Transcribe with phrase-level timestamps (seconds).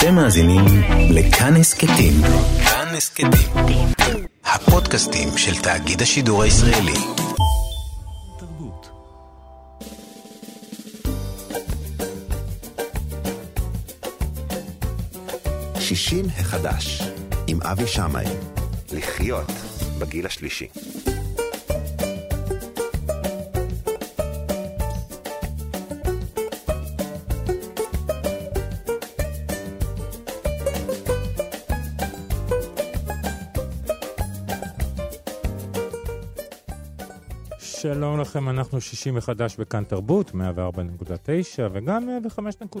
[0.00, 0.64] אתם מאזינים
[1.10, 2.12] לכאן הסכתים.
[2.64, 3.30] כאן הסכתים.
[4.44, 6.92] הפודקאסטים של תאגיד השידור הישראלי.
[15.80, 17.02] שישים החדש,
[17.46, 18.24] עם אבי שמאי.
[18.92, 19.52] לחיות
[19.98, 20.68] בגיל השלישי.
[37.94, 40.34] שלום לכם, אנחנו שישי מחדש בכאן תרבות, 104.9
[41.72, 42.08] וגם
[42.38, 42.76] 105.3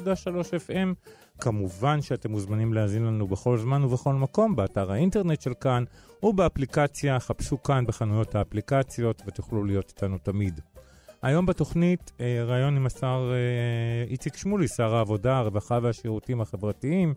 [0.68, 1.10] FM.
[1.40, 5.84] כמובן שאתם מוזמנים להאזין לנו בכל זמן ובכל מקום, באתר האינטרנט של כאן
[6.22, 10.60] ובאפליקציה, חפשו כאן בחנויות האפליקציות ותוכלו להיות איתנו תמיד.
[11.22, 17.14] היום בתוכנית אה, ראיון עם השר אה, איציק שמולי, שר העבודה, הרווחה והשירותים החברתיים,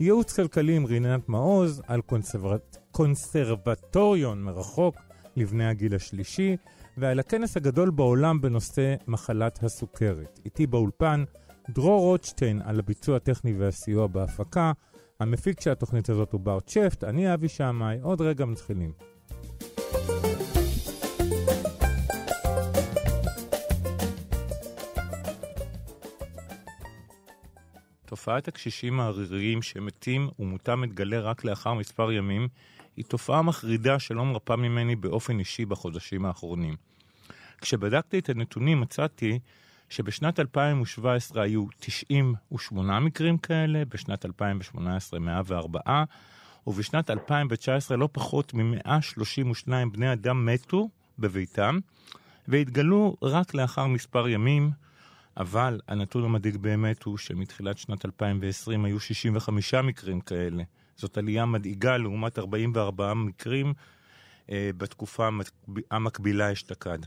[0.00, 2.58] ייעוץ כלכלי עם רינת מעוז על קונסרב...
[2.90, 4.96] קונסרבטוריון מרחוק
[5.36, 6.56] לבני הגיל השלישי.
[7.00, 10.40] ועל הכנס הגדול בעולם בנושא מחלת הסוכרת.
[10.44, 11.24] איתי באולפן
[11.70, 14.72] דרור רוטשטיין על הביצוע הטכני והסיוע בהפקה.
[15.20, 18.92] המפיק של התוכנית הזאת הוא בר צ'פט, אני אבי שמאי, עוד רגע מתחילים.
[28.10, 32.48] תופעת הקשישים העריריים שמתים ומותם מתגלה רק לאחר מספר ימים
[32.96, 36.76] היא תופעה מחרידה שלא מרפה ממני באופן אישי בחודשים האחרונים.
[37.60, 39.38] כשבדקתי את הנתונים מצאתי
[39.88, 45.80] שבשנת 2017 היו 98 מקרים כאלה, בשנת 2018 104,
[46.66, 50.88] ובשנת 2019 לא פחות מ-132 בני אדם מתו
[51.18, 51.78] בביתם,
[52.48, 54.70] והתגלו רק לאחר מספר ימים,
[55.36, 60.62] אבל הנתון המדאיג באמת הוא שמתחילת שנת 2020 היו 65 מקרים כאלה.
[60.96, 63.72] זאת עלייה מדאיגה לעומת 44 מקרים
[64.50, 65.28] אה, בתקופה
[65.90, 66.98] המקבילה אשתקד.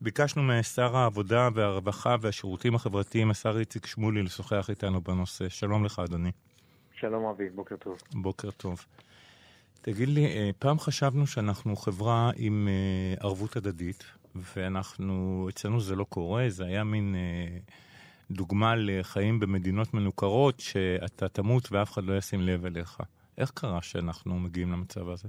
[0.00, 5.48] ביקשנו משר העבודה והרווחה והשירותים החברתיים, השר איציק שמולי, לשוחח איתנו בנושא.
[5.48, 6.30] שלום לך, אדוני.
[6.92, 7.98] שלום אבי, בוקר טוב.
[8.12, 8.84] בוקר טוב.
[9.82, 14.04] תגיד לי, אה, פעם חשבנו שאנחנו חברה עם אה, ערבות הדדית,
[14.34, 17.58] ואנחנו, אצלנו זה לא קורה, זה היה מין אה,
[18.30, 23.00] דוגמה לחיים במדינות מנוכרות, שאתה תמות ואף אחד לא ישים לב אליך.
[23.38, 25.28] איך קרה שאנחנו מגיעים למצב הזה?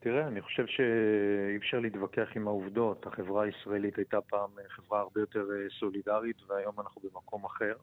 [0.00, 3.06] תראה, אני חושב שאי אפשר להתווכח עם העובדות.
[3.06, 7.74] החברה הישראלית הייתה פעם חברה הרבה יותר אה, סולידרית, והיום אנחנו במקום אחר.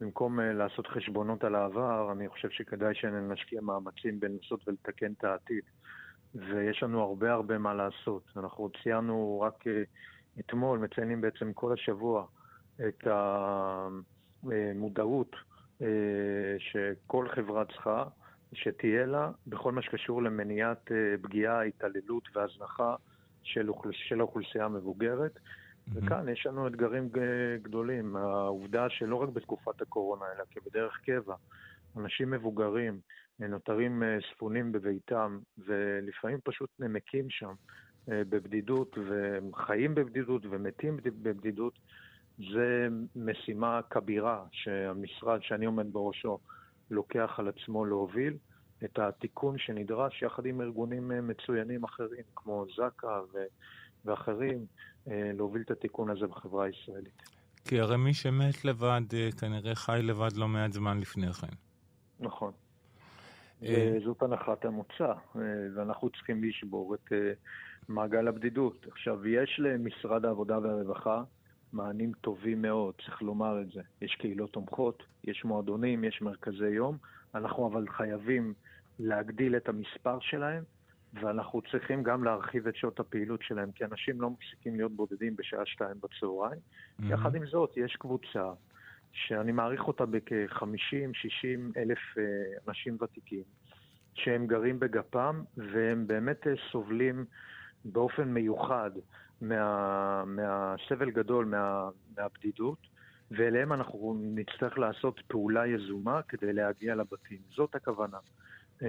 [0.00, 5.64] במקום אה, לעשות חשבונות על העבר, אני חושב שכדאי שנשקיע מאמצים בלנסות ולתקן את העתיד.
[6.34, 8.22] ויש לנו הרבה הרבה מה לעשות.
[8.36, 9.82] אנחנו ציינו רק אה,
[10.40, 12.26] אתמול, מציינים בעצם כל השבוע
[12.88, 13.06] את
[14.42, 15.36] המודעות
[16.58, 18.04] שכל חברה צריכה.
[18.54, 22.96] שתהיה לה בכל מה שקשור למניעת אה, פגיעה, התעללות והזנחה
[23.42, 23.96] של, אוכלוס...
[24.08, 25.34] של האוכלוסייה המבוגרת.
[25.36, 25.90] Mm-hmm.
[25.94, 27.08] וכאן יש לנו אתגרים
[27.62, 28.16] גדולים.
[28.16, 31.34] העובדה שלא רק בתקופת הקורונה, אלא כבדרך קבע,
[31.96, 33.00] אנשים מבוגרים
[33.40, 37.52] נותרים אה, ספונים בביתם, ולפעמים פשוט נמקים שם
[38.10, 41.78] אה, בבדידות, וחיים בבדידות ומתים בבדידות,
[42.38, 46.38] זה משימה כבירה שהמשרד שאני עומד בראשו
[46.90, 48.36] לוקח על עצמו להוביל
[48.84, 53.20] את התיקון שנדרש יחד עם ארגונים אה, מצוינים אחרים, כמו זק"א
[54.04, 54.66] ואחרים,
[55.08, 57.22] אה, להוביל את התיקון הזה בחברה הישראלית.
[57.64, 61.54] כי הרי מי שמת לבד, אה, כנראה חי לבד לא מעט זמן לפני כן.
[62.20, 62.52] נכון.
[64.04, 65.12] זאת הנחת המוצא,
[65.74, 67.12] ואנחנו צריכים לשבור את
[67.88, 68.86] מעגל הבדידות.
[68.90, 71.22] עכשיו, יש למשרד העבודה והרווחה
[71.72, 73.80] מענים טובים מאוד, צריך לומר את זה.
[74.02, 76.96] יש קהילות תומכות, יש מועדונים, יש מרכזי יום,
[77.34, 78.54] אנחנו אבל חייבים
[78.98, 80.62] להגדיל את המספר שלהם,
[81.14, 85.66] ואנחנו צריכים גם להרחיב את שעות הפעילות שלהם, כי אנשים לא מפסיקים להיות בודדים בשעה
[85.66, 86.60] שתיים בצהריים.
[86.60, 87.04] Mm-hmm.
[87.08, 88.52] יחד עם זאת, יש קבוצה
[89.14, 92.22] שאני מעריך אותה בכ-50-60 אלף אה,
[92.68, 93.42] אנשים ותיקים,
[94.14, 97.24] שהם גרים בגפם, והם באמת אה, סובלים
[97.84, 98.90] באופן מיוחד
[99.40, 102.78] מה, מהסבל גדול, מה, מהבדידות,
[103.30, 107.38] ואליהם אנחנו נצטרך לעשות פעולה יזומה כדי להגיע לבתים.
[107.50, 108.18] זאת הכוונה.
[108.82, 108.88] אה,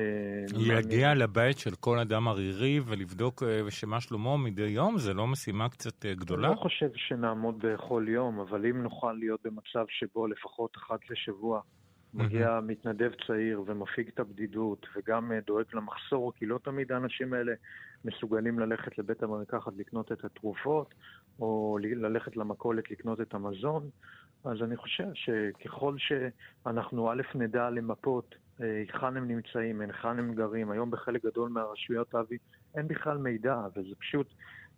[0.53, 5.69] להגיע לבית של כל אדם ערירי ולבדוק אה, שמה שלמה מדי יום, זה לא משימה
[5.69, 6.47] קצת אה, גדולה?
[6.47, 11.61] אני לא חושב שנעמוד בכל יום, אבל אם נוכל להיות במצב שבו לפחות אחת לשבוע
[12.13, 17.53] מגיע מתנדב צעיר ומפיג את הבדידות וגם דואג למחסור, כי לא תמיד האנשים האלה
[18.05, 20.93] מסוגלים ללכת לבית המרקחת לקנות את התרופות,
[21.39, 23.89] או ללכת למכולת לקנות את המזון,
[24.45, 30.91] אז אני חושב שככל שאנחנו א' נדע למפות היכן הם נמצאים, היכן הם גרים, היום
[30.91, 32.37] בחלק גדול מהרשויות, אבי,
[32.75, 34.33] אין בכלל מידע, וזה פשוט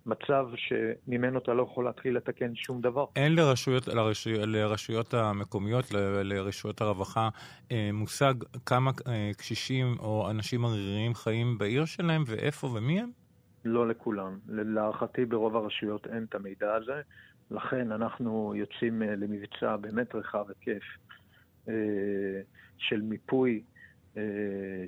[0.07, 3.05] מצב שממנו אתה לא יכול להתחיל לתקן שום דבר.
[3.15, 7.29] אין לרשויות, לרשויות, לרשויות המקומיות, ל, לרשויות הרווחה,
[7.71, 8.33] אה, מושג
[8.65, 13.09] כמה אה, קשישים או אנשים עריריים חיים בעיר שלהם ואיפה ומי הם?
[13.65, 14.39] לא לכולם.
[14.47, 17.01] להערכתי ברוב הרשויות אין את המידע הזה,
[17.51, 20.83] לכן אנחנו יוצאים אה, למבצע באמת רחב היקף
[22.77, 23.63] של מיפוי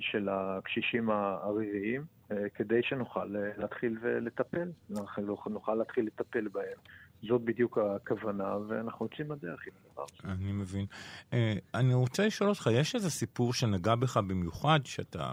[0.00, 2.04] של הקשישים העריריים.
[2.32, 6.78] אה, כדי שנוכל אה, להתחיל ולטפל, אנחנו נוכל להתחיל לטפל בהם.
[7.22, 10.32] זאת בדיוק הכוונה, ואנחנו יוצאים לדרך עם הדבר הזה.
[10.32, 10.86] אני מבין.
[11.32, 15.32] אה, אני רוצה לשאול אותך, יש איזה סיפור שנגע בך במיוחד, שאתה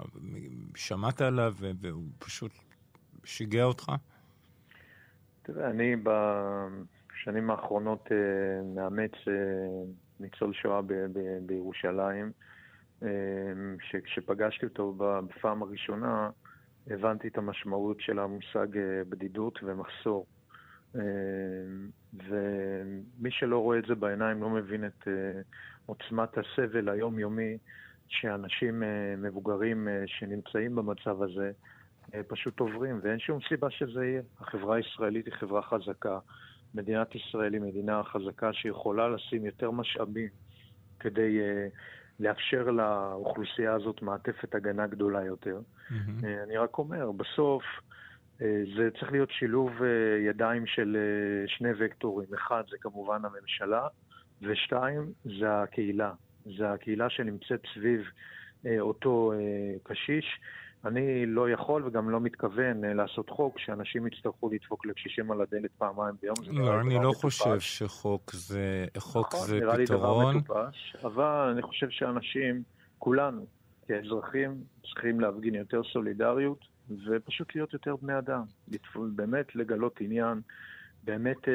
[0.76, 2.52] שמעת עליו והוא פשוט
[3.24, 3.92] שיגע אותך?
[5.42, 8.10] תראה, אני בשנים האחרונות
[8.76, 9.12] מאמץ
[10.20, 10.82] ניצול שואה
[11.46, 12.32] בירושלים,
[13.82, 16.30] שכשפגשתי אותו בפעם הראשונה,
[16.90, 20.26] הבנתי את המשמעות של המושג אה, בדידות ומחסור.
[20.96, 21.02] אה,
[22.14, 25.42] ומי שלא רואה את זה בעיניים לא מבין את אה,
[25.86, 27.58] עוצמת הסבל היומיומי
[28.08, 28.84] שאנשים
[29.18, 31.52] מבוגרים שנמצאים במצב הזה
[32.28, 34.22] פשוט עוברים, ואין שום סיבה שזה יהיה.
[34.40, 36.20] החברה הישראלית היא חברה חזקה.
[36.76, 40.30] מדינת ישראל היא מדינה חזקה שיכולה לשים יותר משאבים
[41.00, 41.40] כדי
[42.20, 45.60] לאפשר לאוכלוסייה הזאת מעטפת הגנה גדולה יותר.
[45.90, 46.26] Mm-hmm.
[46.44, 47.64] אני רק אומר, בסוף
[48.42, 49.88] אה, זה צריך להיות שילוב אה,
[50.30, 50.98] ידיים של
[51.48, 52.34] שני וקטורים.
[52.34, 53.88] אחד זה כמובן הממשלה,
[54.42, 56.12] ושתיים זה הקהילה.
[56.58, 58.02] זה הקהילה שנמצאת סביב
[58.80, 59.34] אותו
[59.84, 60.40] קשיש.
[60.86, 65.72] אני לא יכול וגם לא מתכוון אה, לעשות חוק שאנשים יצטרכו לדפוק לקשישים על הדלת
[65.78, 66.36] פעמיים ביום.
[66.52, 69.80] לא, אני לא חושב שחוק זה, חוק נכון, זה נראה פתרון.
[69.80, 72.64] לי דבר מטופש, אבל אני חושב שאנשים,
[73.00, 73.46] כולנו,
[73.88, 76.66] כאזרחים, צריכים להפגין יותר סולידריות
[77.08, 78.44] ופשוט להיות יותר בני אדם.
[78.96, 80.42] באמת לגלות עניין,
[81.04, 81.48] באמת...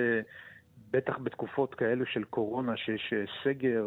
[0.92, 3.84] בטח בתקופות כאלו של קורונה, שיש אה, סגר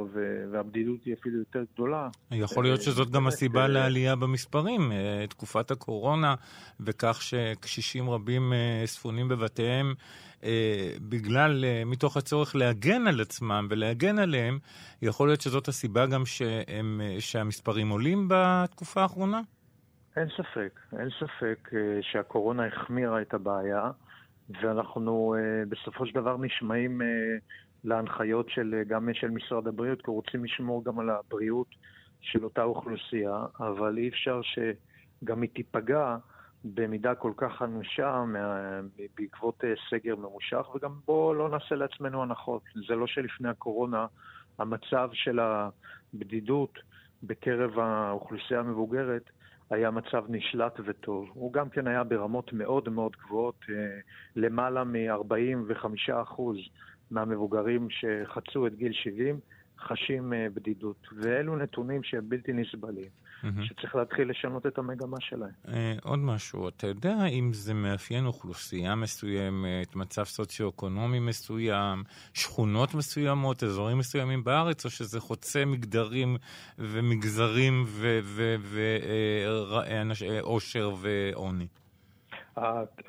[0.52, 2.10] והבדידות היא אפילו יותר גדולה.
[2.32, 4.92] יכול להיות אה, שזאת גם הסיבה אה, לעלייה במספרים,
[5.30, 6.36] תקופת הקורונה,
[6.80, 8.54] וכך שקשישים רבים
[8.86, 9.94] ספונים בבתיהם
[11.10, 14.60] בגלל, מתוך הצורך להגן על עצמם ולהגן עליהם,
[15.02, 19.42] יכול להיות שזאת הסיבה גם שהם, שהמספרים עולים בתקופה האחרונה?
[20.18, 21.70] אין ספק, אין ספק
[22.02, 23.92] שהקורונה החמירה את הבעיה.
[24.50, 27.06] ואנחנו uh, בסופו של דבר נשמעים uh,
[27.84, 31.68] להנחיות של, uh, גם של משרד הבריאות, כי רוצים לשמור גם על הבריאות
[32.22, 36.18] של אותה אוכלוסייה, אבל אי אפשר שגם היא תיפגע
[36.64, 38.80] במידה כל כך אנושה מה,
[39.18, 42.62] בעקבות uh, סגר ממושך, וגם בואו לא נעשה לעצמנו הנחות.
[42.88, 44.06] זה לא שלפני הקורונה
[44.60, 46.80] המצב של הבדידות
[47.24, 49.30] בקרב האוכלוסייה המבוגרת
[49.70, 51.30] היה מצב נשלט וטוב.
[51.34, 54.00] הוא גם כן היה ברמות מאוד מאוד גבוהות, אה,
[54.36, 56.42] למעלה מ-45%
[57.12, 59.40] מהמבוגרים שחצו את גיל 70
[59.80, 61.08] חשים אה, בדידות.
[61.18, 63.25] ואלו נתונים שהם בלתי נסבלים.
[63.44, 65.52] שצריך להתחיל לשנות את המגמה שלהם.
[65.68, 72.04] אה, עוד משהו, אתה יודע אם זה מאפיין אוכלוסייה מסוימת, מצב סוציו-אקונומי מסוים,
[72.34, 76.38] שכונות מסוימות, אזורים מסוימים בארץ, או שזה חוצה מגדרים
[76.80, 77.86] ומגזרים
[80.22, 81.68] ועושר ועוני?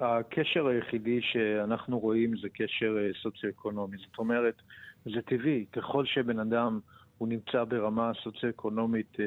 [0.01, 3.97] הקשר היחידי שאנחנו רואים זה קשר סוציו-אקונומי.
[3.97, 4.63] זאת אומרת,
[5.05, 6.81] זה טבעי, ככל שבן אדם
[7.19, 9.25] הוא נמצא ברמה סוציו-אקונומית אה,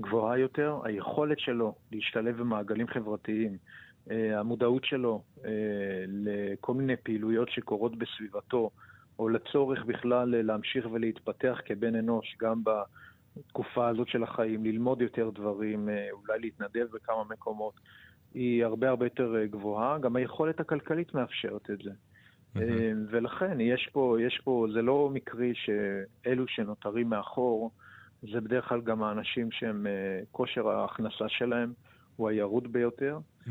[0.00, 3.56] גבוהה יותר, היכולת שלו להשתלב במעגלים חברתיים,
[4.10, 5.50] אה, המודעות שלו אה,
[6.08, 8.70] לכל מיני פעילויות שקורות בסביבתו,
[9.18, 15.88] או לצורך בכלל להמשיך ולהתפתח כבן אנוש, גם בתקופה הזאת של החיים, ללמוד יותר דברים,
[16.12, 17.74] אולי להתנדב בכמה מקומות,
[18.34, 19.98] היא הרבה הרבה יותר גבוהה.
[19.98, 21.90] גם היכולת הכלכלית מאפשרת את זה.
[21.90, 22.60] Mm-hmm.
[23.10, 27.70] ולכן יש פה, יש פה, זה לא מקרי שאלו שנותרים מאחור,
[28.22, 31.72] זה בדרך כלל גם האנשים שהם, אה, כושר ההכנסה שלהם
[32.16, 33.50] הוא הירוד ביותר, mm-hmm.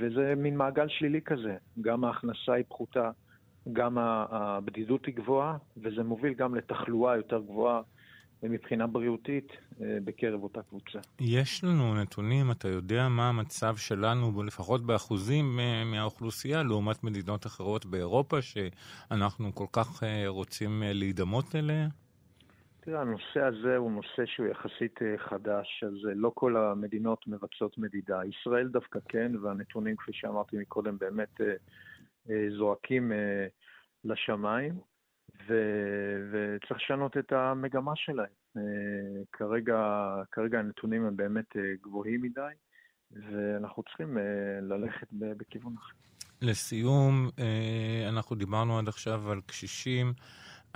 [0.00, 1.56] וזה מין מעגל שלילי כזה.
[1.80, 3.10] גם ההכנסה היא פחותה,
[3.72, 7.80] גם הבדידות היא גבוהה, וזה מוביל גם לתחלואה יותר גבוהה
[8.42, 10.98] מבחינה בריאותית אה, בקרב אותה קבוצה.
[11.20, 18.42] יש לנו נתונים, אתה יודע מה המצב שלנו, לפחות באחוזים מהאוכלוסייה, לעומת מדינות אחרות באירופה,
[18.42, 21.88] שאנחנו כל כך רוצים להידמות אליה?
[22.86, 28.20] תראה, הנושא הזה הוא נושא שהוא יחסית חדש, אז לא כל המדינות מבצעות מדידה.
[28.24, 31.40] ישראל דווקא כן, והנתונים, כפי שאמרתי מקודם, באמת
[32.58, 33.12] זועקים
[34.04, 34.80] לשמיים.
[35.48, 35.54] ו...
[36.32, 38.26] וצריך לשנות את המגמה שלהם.
[38.56, 38.62] אה,
[39.32, 39.78] כרגע,
[40.32, 42.40] כרגע הנתונים הם באמת אה, גבוהים מדי,
[43.10, 44.18] ואנחנו צריכים
[44.62, 45.92] ללכת בכיוון אחר.
[46.42, 47.30] לסיום,
[48.08, 50.12] אנחנו דיברנו עד עכשיו על קשישים.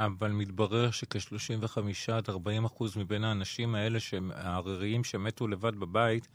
[0.00, 1.78] אבל מתברר שכ-35
[2.12, 3.98] עד 40 אחוז מבין האנשים האלה,
[4.34, 6.28] העריריים שמתו לבד בבית,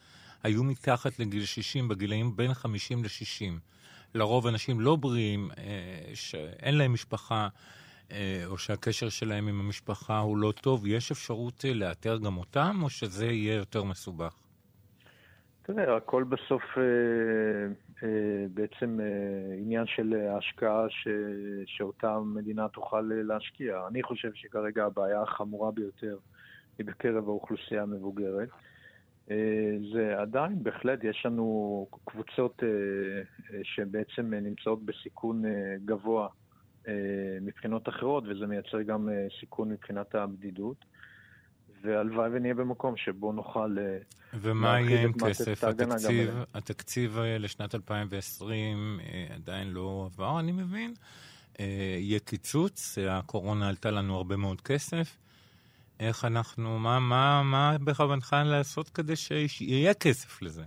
[0.43, 3.59] היו מתחת לגיל 60, בגילאים בין 50 ל-60.
[4.13, 7.47] לרוב אנשים לא בריאים, אה, שאין להם משפחה,
[8.11, 12.79] אה, או שהקשר שלהם עם המשפחה הוא לא טוב, יש אפשרות אה, לאתר גם אותם,
[12.83, 14.33] או שזה יהיה יותר מסובך?
[15.65, 16.83] תראה, הכל בסוף אה,
[18.03, 21.07] אה, בעצם אה, עניין של השקעה ש,
[21.65, 23.87] שאותה מדינה תוכל להשקיע.
[23.87, 26.17] אני חושב שכרגע הבעיה החמורה ביותר
[26.77, 28.49] היא בקרב האוכלוסייה המבוגרת.
[29.93, 32.63] זה עדיין, בהחלט, יש לנו קבוצות
[33.63, 35.43] שבעצם נמצאות בסיכון
[35.85, 36.27] גבוה
[37.41, 40.85] מבחינות אחרות, וזה מייצר גם סיכון מבחינת הבדידות.
[41.85, 43.97] והלוואי ונהיה במקום שבו נוכל אה,
[44.33, 45.63] ומה יהיה עם כסף?
[45.63, 50.93] התקציב, התקציב אה, לשנת 2020 אה, עדיין לא עבר, אני מבין.
[51.59, 55.17] יהיה קיצוץ, הקורונה עלתה לנו הרבה מאוד כסף.
[55.99, 60.63] איך אנחנו, מה, מה, מה בכוונתך לעשות כדי שיהיה כסף לזה?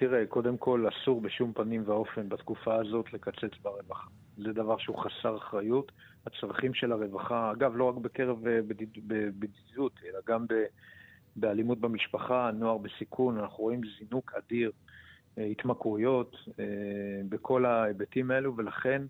[0.00, 4.08] תראה, קודם כל, אסור בשום פנים ואופן בתקופה הזאת לקצץ ברווחה.
[4.36, 5.92] זה דבר שהוא חסר אחריות.
[6.26, 8.60] הצרכים של הרווחה, אגב, לא רק בקרב אה,
[9.38, 10.46] בדידות, אלא גם
[11.36, 14.72] באלימות במשפחה, נוער בסיכון, אנחנו רואים זינוק אדיר,
[15.38, 16.64] אה, התמכרויות אה,
[17.28, 19.02] בכל ההיבטים האלו, ולכן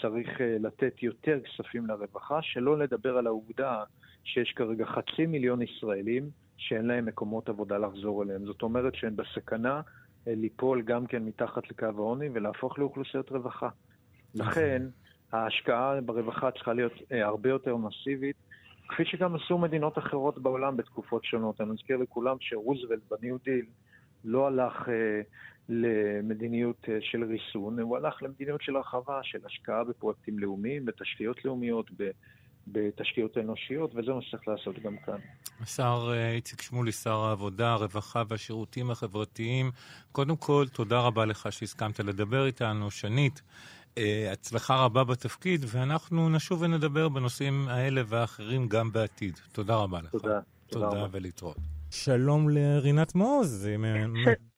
[0.00, 0.28] צריך
[0.60, 3.84] לתת יותר כספים לרווחה, שלא לדבר על העובדה
[4.24, 8.44] שיש כרגע חצי מיליון ישראלים שאין להם מקומות עבודה לחזור אליהם.
[8.44, 9.80] זאת אומרת שהם בסכנה
[10.26, 13.68] ליפול גם כן מתחת לקו העוני ולהפוך לאוכלוסיות רווחה.
[14.34, 14.82] לכן,
[15.32, 18.36] ההשקעה ברווחה צריכה להיות אה, הרבה יותר מסיבית,
[18.88, 21.60] כפי שגם עשו מדינות אחרות בעולם בתקופות שונות.
[21.60, 23.64] אני מזכיר לכולם שרוזוולט בניו דיל
[24.24, 25.20] לא הלך אה,
[25.68, 31.90] למדיניות אה, של ריסון, הוא הלך למדיניות של הרחבה, של השקעה בפרויקטים לאומיים, בתשתיות לאומיות,
[31.96, 32.10] ב...
[32.72, 35.18] בתשתיות אנושיות, וזה מה שצריך לעשות גם כאן.
[35.60, 39.70] השר אה, איציק שמולי, שר העבודה, הרווחה והשירותים החברתיים,
[40.12, 42.90] קודם כל, תודה רבה לך שהסכמת לדבר איתנו.
[42.90, 43.42] שנית,
[43.98, 49.40] אה, הצלחה רבה בתפקיד, ואנחנו נשוב ונדבר בנושאים האלה והאחרים גם בעתיד.
[49.52, 50.10] תודה רבה לך.
[50.10, 50.40] תודה.
[50.68, 51.56] תודה ולהתראות.
[51.90, 53.68] שלום לרינת מעוז.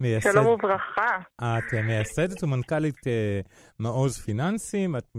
[0.00, 0.32] מייסד...
[0.32, 1.18] שלום וברכה.
[1.36, 5.16] את מייסדת ומנכ"לית uh, מעוז פיננסים, את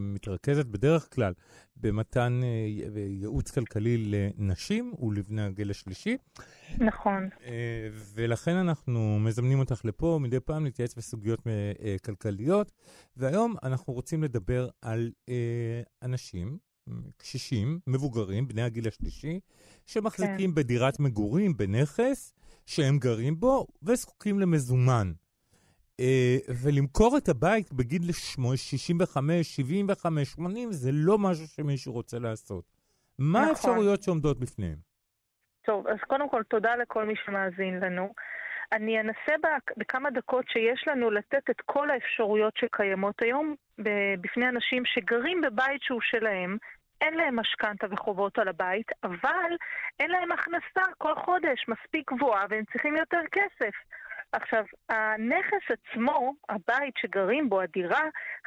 [0.00, 1.32] מתרכזת בדרך כלל
[1.76, 6.16] במתן uh, ייעוץ כלכלי לנשים ולבני הגיל השלישי.
[6.78, 7.28] נכון.
[7.38, 7.44] Uh,
[8.14, 11.42] ולכן אנחנו מזמנים אותך לפה מדי פעם להתייעץ בסוגיות uh,
[12.04, 12.72] כלכליות,
[13.16, 15.32] והיום אנחנו רוצים לדבר על uh,
[16.02, 16.58] אנשים,
[17.16, 19.40] קשישים, מבוגרים, בני הגיל השלישי,
[19.86, 20.54] שמחזיקים כן.
[20.54, 22.32] בדירת מגורים, בנכס,
[22.68, 25.12] שהם גרים בו וזקוקים למזומן.
[26.00, 32.64] אה, ולמכור את הבית בגיל 65, 75, 80, זה לא משהו שמישהו רוצה לעשות.
[33.18, 33.48] מה נכון.
[33.48, 34.76] האפשרויות שעומדות בפניהם?
[35.66, 38.12] טוב, אז קודם כל, תודה לכל מי שמאזין לנו.
[38.72, 39.34] אני אנסה
[39.76, 43.54] בכמה דקות שיש לנו לתת את כל האפשרויות שקיימות היום
[44.20, 46.56] בפני אנשים שגרים בבית שהוא שלהם,
[47.00, 49.50] אין להם משכנתה וחובות על הבית, אבל
[50.00, 53.74] אין להם הכנסה כל חודש מספיק גבוהה והם צריכים יותר כסף.
[54.32, 58.02] עכשיו, הנכס עצמו, הבית שגרים בו, הדירה,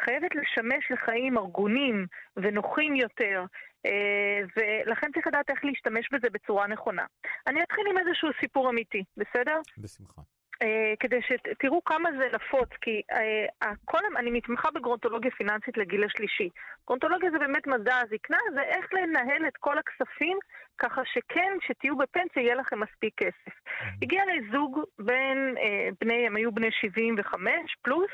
[0.05, 2.05] חייבת לשמש לחיים ארגונים
[2.37, 3.45] ונוחים יותר,
[3.85, 7.05] אה, ולכן צריך לדעת איך להשתמש בזה בצורה נכונה.
[7.47, 9.59] אני אתחיל עם איזשהו סיפור אמיתי, בסדר?
[9.77, 10.21] בשמחה.
[10.61, 16.49] אה, כדי שתראו כמה זה נפוץ, כי אה, כל, אני מתמחה בגרונטולוגיה פיננסית לגיל השלישי.
[16.87, 20.37] גרונטולוגיה זה באמת מדע הזקנה, זה איך לנהל את כל הכספים
[20.77, 23.55] ככה שכן, כשתהיו בפנסיה יהיה לכם מספיק כסף.
[24.01, 27.51] הגיע לזוג בין אה, בני, הם היו בני 75
[27.81, 28.11] פלוס,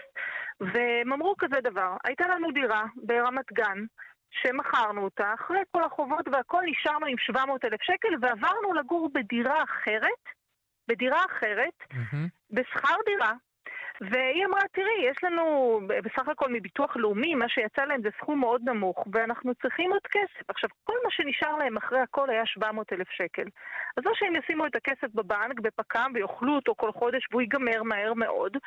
[0.60, 3.86] והם אמרו כזה דבר, הייתה לנו דירה ברמת גן,
[4.32, 10.37] שמכרנו אותה, אחרי כל החובות והכל נשארנו עם 700 אלף שקל ועברנו לגור בדירה אחרת.
[10.88, 12.30] בדירה אחרת, mm-hmm.
[12.52, 13.34] בשכר דירה,
[14.02, 18.62] והיא אמרה, תראי, יש לנו בסך הכל מביטוח לאומי, מה שיצא להם זה סכום מאוד
[18.66, 20.50] נמוך, ואנחנו צריכים עוד כסף.
[20.50, 23.46] עכשיו, כל מה שנשאר להם אחרי הכל היה 700 אלף שקל.
[23.98, 28.14] אז או שהם ישימו את הכסף בבנק, בפק"ם, ויאכלו אותו כל חודש, והוא ייגמר מהר
[28.14, 28.58] מאוד,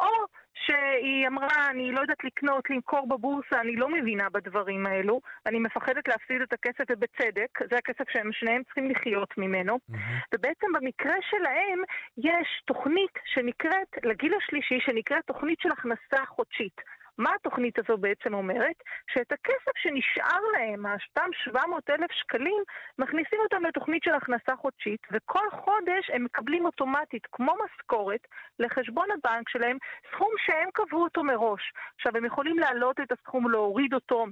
[0.00, 5.58] או שהיא אמרה, אני לא יודעת לקנות, למכור בבורסה, אני לא מבינה בדברים האלו, אני
[5.58, 9.74] מפחדת להפסיד את הכסף, ובצדק, זה הכסף שהם שניהם צריכים לחיות ממנו.
[9.74, 10.34] Mm-hmm.
[10.34, 11.78] ובעצם במקרה שלהם
[12.18, 16.80] יש תוכנית שנקראת, לגיל השלישי, שנקראת תוכנית של הכנסה חודשית.
[17.18, 18.76] מה התוכנית הזו בעצם אומרת?
[19.10, 22.62] שאת הכסף שנשאר להם, אותם 700 אלף שקלים,
[22.98, 28.20] מכניסים אותם לתוכנית של הכנסה חודשית, וכל חודש הם מקבלים אוטומטית, כמו משכורת,
[28.58, 29.76] לחשבון הבנק שלהם,
[30.12, 31.72] סכום שהם קבעו אותו מראש.
[31.94, 34.26] עכשיו, הם יכולים להעלות את הסכום, להוריד אותו,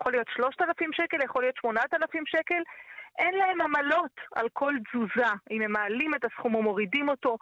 [0.00, 2.62] יכול להיות 3,000 שקל, יכול להיות 8,000 שקל.
[3.18, 7.36] אין להם עמלות על כל תזוזה, אם הם מעלים את הסכום או מורידים אותו.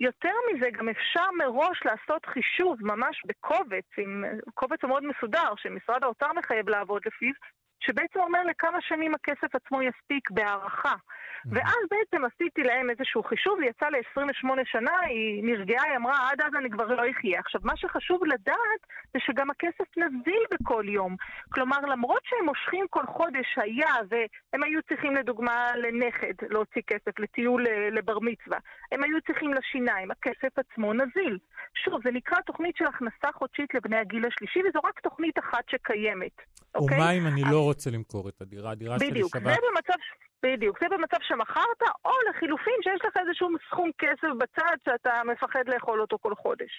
[0.00, 6.32] יותר מזה, גם אפשר מראש לעשות חישוב ממש בקובץ, עם קובץ מאוד מסודר, שמשרד האוצר
[6.32, 7.32] מחייב לעבוד לפיו,
[7.80, 10.94] שבעצם אומר לכמה שנים הכסף עצמו יספיק בהערכה.
[11.44, 16.40] ואז בעצם עשיתי להם איזשהו חישוב, היא יצאה ל-28 שנה, היא נרגעה, היא אמרה, עד
[16.40, 17.40] אז אני כבר לא אחיה.
[17.40, 18.80] עכשיו, מה שחשוב לדעת
[19.12, 21.16] זה שגם הכסף נזיל בכל יום.
[21.48, 27.66] כלומר, למרות שהם מושכים כל חודש היה, והם היו צריכים לדוגמה לנכד להוציא כסף, לטיול
[27.92, 28.58] לבר מצווה,
[28.92, 31.38] הם היו צריכים לשיניים, הכסף עצמו נזיל.
[31.84, 36.32] שוב, זה נקרא תוכנית של הכנסה חודשית לבני הגיל השלישי, וזו רק תוכנית אחת שקיימת.
[36.74, 36.96] אוקיי?
[36.96, 38.70] ומה אם אני לא רוצה למכור את הדירה?
[38.70, 39.12] הדירה שלי שווה...
[39.12, 39.98] בדיוק, זה במצב...
[40.42, 46.00] בדיוק, זה במצב שמכרת, או לחילופין שיש לך איזשהו סכום כסף בצד שאתה מפחד לאכול
[46.00, 46.72] אותו כל חודש.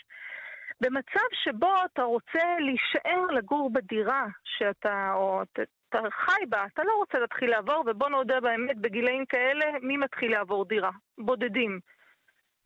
[0.81, 7.19] במצב שבו אתה רוצה להישאר לגור בדירה שאתה, או אתה חי בה, אתה לא רוצה
[7.19, 10.91] להתחיל לעבור, ובוא נודה באמת, בגילאים כאלה, מי מתחיל לעבור דירה?
[11.17, 11.79] בודדים.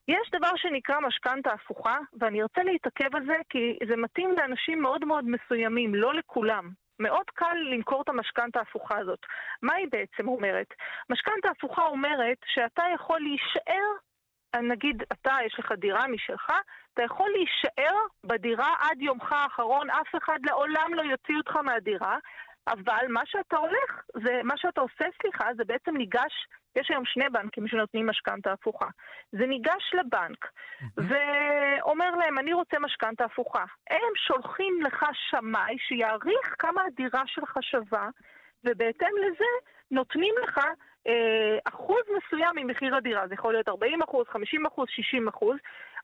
[0.07, 5.05] יש דבר שנקרא משכנתה הפוכה, ואני ארצה להתעכב על זה כי זה מתאים לאנשים מאוד
[5.05, 6.84] מאוד מסוימים, לא לכולם.
[6.99, 9.19] מאוד קל למכור את המשכנתה ההפוכה הזאת.
[9.61, 10.73] מה היא בעצם אומרת?
[11.09, 13.87] משכנתה הפוכה אומרת שאתה יכול להישאר,
[14.61, 16.51] נגיד אתה, יש לך דירה משלך,
[16.93, 22.17] אתה יכול להישאר בדירה עד יומך האחרון, אף אחד לעולם לא יוציא אותך מהדירה,
[22.67, 27.29] אבל מה שאתה הולך, זה, מה שאתה עושה, סליחה, זה בעצם ניגש, יש היום שני
[27.29, 28.87] בנקים שנותנים משכנתה הפוכה.
[29.31, 30.45] זה ניגש לבנק
[30.97, 33.63] ואומר להם, אני רוצה משכנתה הפוכה.
[33.89, 38.09] הם שולחים לך שמאי שיעריך כמה הדירה שלך שווה,
[38.63, 39.45] ובהתאם לזה
[39.91, 40.57] נותנים לך
[41.07, 43.27] אה, אחוז מסוים ממחיר הדירה.
[43.27, 45.57] זה יכול להיות 40 אחוז, 50 אחוז, 60 אחוז,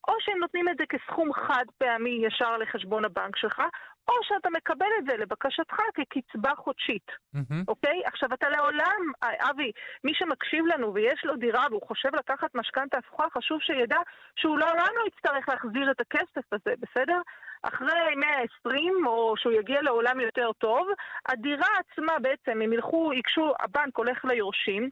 [0.07, 3.61] או שהם נותנים את זה כסכום חד פעמי ישר לחשבון הבנק שלך,
[4.07, 7.63] או שאתה מקבל את זה לבקשתך כקצבה חודשית, mm-hmm.
[7.67, 8.01] אוקיי?
[8.05, 9.71] עכשיו, אתה לעולם, אבי,
[10.03, 13.99] מי שמקשיב לנו ויש לו דירה והוא חושב לקחת משכנתה הפוכה, חשוב שידע
[14.35, 17.21] שהוא לעולם לא יצטרך להחזיר את הכסף הזה, בסדר?
[17.63, 20.87] אחרי 120, או שהוא יגיע לעולם יותר טוב,
[21.25, 24.89] הדירה עצמה בעצם, הם ילכו, ייגשו, הבנק הולך ליורשים,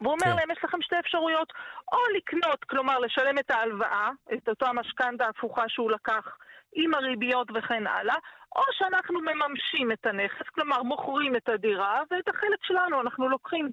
[0.00, 0.36] והוא אומר כן.
[0.36, 1.52] להם, יש לכם שתי אפשרויות,
[1.92, 6.36] או לקנות, כלומר לשלם את ההלוואה, את אותו המשכנתה ההפוכה שהוא לקח
[6.72, 8.16] עם הריביות וכן הלאה,
[8.56, 13.70] או שאנחנו מממשים את הנכס, כלומר מוכרים את הדירה, ואת החלק שלנו אנחנו לוקחים.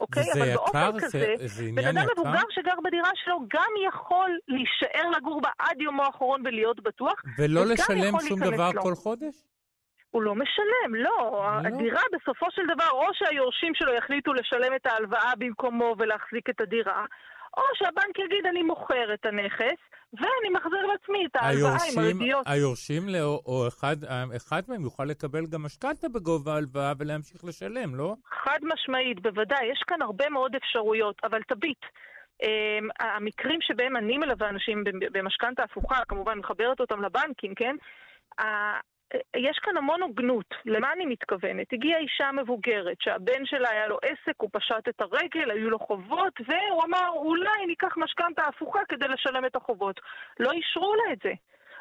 [0.00, 0.22] אוקיי?
[0.22, 0.90] זה אבל יקר?
[0.98, 1.92] כזה, זה, זה עניין יקר?
[1.92, 6.82] בן אדם מבוגר שגר בדירה שלו גם יכול להישאר לגור בה עד יומו האחרון ולהיות
[6.82, 7.22] בטוח.
[7.38, 8.82] ולא לשלם שום דבר לו.
[8.82, 9.34] כל חודש?
[10.10, 11.02] הוא לא משלם, לא.
[11.02, 11.68] לא.
[11.68, 17.04] הדירה בסופו של דבר, או שהיורשים שלו יחליטו לשלם את ההלוואה במקומו ולהחזיק את הדירה,
[17.56, 19.80] או שהבנק יגיד, אני מוכר את הנכס,
[20.12, 22.46] ואני מחזיר לעצמי את ההלוואה עם הריביות.
[22.46, 23.96] היורשים, לא, או אחד,
[24.36, 28.14] אחד מהם יוכל לקבל גם משכנתה בגובה ההלוואה ולהמשיך לשלם, לא?
[28.44, 29.66] חד משמעית, בוודאי.
[29.72, 31.84] יש כאן הרבה מאוד אפשרויות, אבל תביט.
[32.42, 32.46] Um,
[33.00, 37.76] המקרים שבהם אני מלווה אנשים במשכנתה הפוכה, כמובן מחברת אותם לבנקים, כן?
[39.36, 40.54] יש כאן המון הוגנות.
[40.64, 41.72] למה אני מתכוונת?
[41.72, 46.32] הגיעה אישה מבוגרת שהבן שלה היה לו עסק, הוא פשט את הרגל, היו לו חובות,
[46.48, 50.00] והוא אמר, אולי ניקח משכנתה הפוכה כדי לשלם את החובות.
[50.40, 51.32] לא אישרו לה את זה.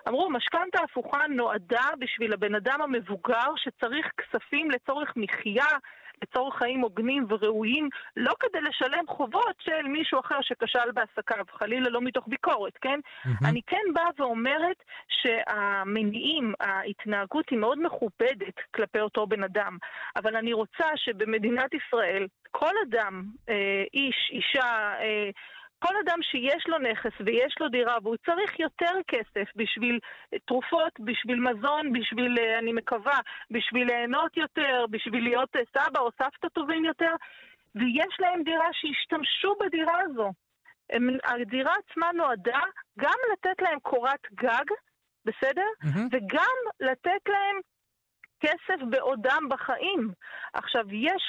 [0.08, 5.66] אמרו, משכנתה הפוכה נועדה בשביל הבן אדם המבוגר שצריך כספים לצורך מחיה,
[6.22, 12.02] לצורך חיים הוגנים וראויים, לא כדי לשלם חובות של מישהו אחר שכשל בעסקיו, חלילה לא
[12.02, 13.00] מתוך ביקורת, כן?
[13.00, 13.50] Mm-hmm.
[13.50, 19.78] אני כן באה ואומרת שהמניעים, ההתנהגות היא מאוד מכובדת כלפי אותו בן אדם,
[20.16, 25.30] אבל אני רוצה שבמדינת ישראל כל אדם, אה, איש, אישה, אה,
[25.80, 30.00] כל אדם שיש לו נכס ויש לו דירה והוא צריך יותר כסף בשביל
[30.46, 33.20] תרופות, בשביל מזון, בשביל, אה, אני מקווה,
[33.52, 37.16] בשביל ליהנות יותר, בשביל להיות אה, סבא או סבתא טובים יותר,
[37.76, 40.32] ויש להם דירה שישתמשו בדירה הזו.
[40.90, 42.62] הם, הדירה עצמה נועדה
[43.00, 44.66] גם לתת להם קורת גג,
[45.26, 45.70] בסדר?
[45.84, 46.08] Mm-hmm.
[46.12, 47.60] וגם לתת להם
[48.40, 50.12] כסף בעודם בחיים.
[50.54, 51.24] עכשיו, יש,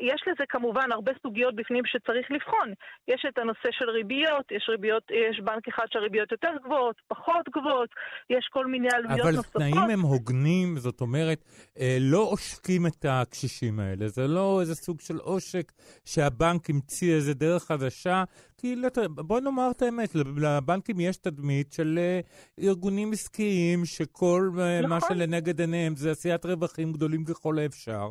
[0.00, 2.72] יש לזה כמובן הרבה סוגיות בפנים שצריך לבחון.
[3.08, 7.90] יש את הנושא של ריביות, יש ריביות, יש בנק אחד שהריביות יותר גבוהות, פחות גבוהות,
[8.30, 9.56] יש כל מיני עלויות אבל נוספות.
[9.56, 11.44] אבל תנאים הם הוגנים, זאת אומרת,
[11.80, 14.08] אה, לא עושקים את הקשישים האלה.
[14.08, 15.72] זה לא איזה סוג של עושק
[16.04, 18.24] שהבנק המציא איזה דרך חדשה,
[18.58, 18.76] כי
[19.08, 22.20] בוא נאמר את האמת, לבנקים יש תדמית של אה,
[22.68, 24.90] ארגונים עסקיים שכל אה, נכון.
[24.90, 26.53] מה שלנגד עיניהם זה עשיית רווחים
[26.92, 28.10] גדולים ככל האפשר.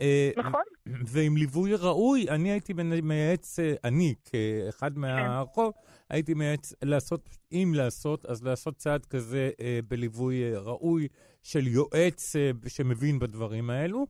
[0.00, 0.62] אה, נכון.
[1.06, 5.00] ועם ליווי ראוי, אני הייתי מייעץ, אני כאחד כן.
[5.00, 5.72] מהרחוב,
[6.08, 9.50] הייתי מייעץ לעשות, אם לעשות, אז לעשות צעד כזה
[9.88, 11.08] בליווי ראוי
[11.42, 12.32] של יועץ
[12.68, 14.06] שמבין בדברים האלו.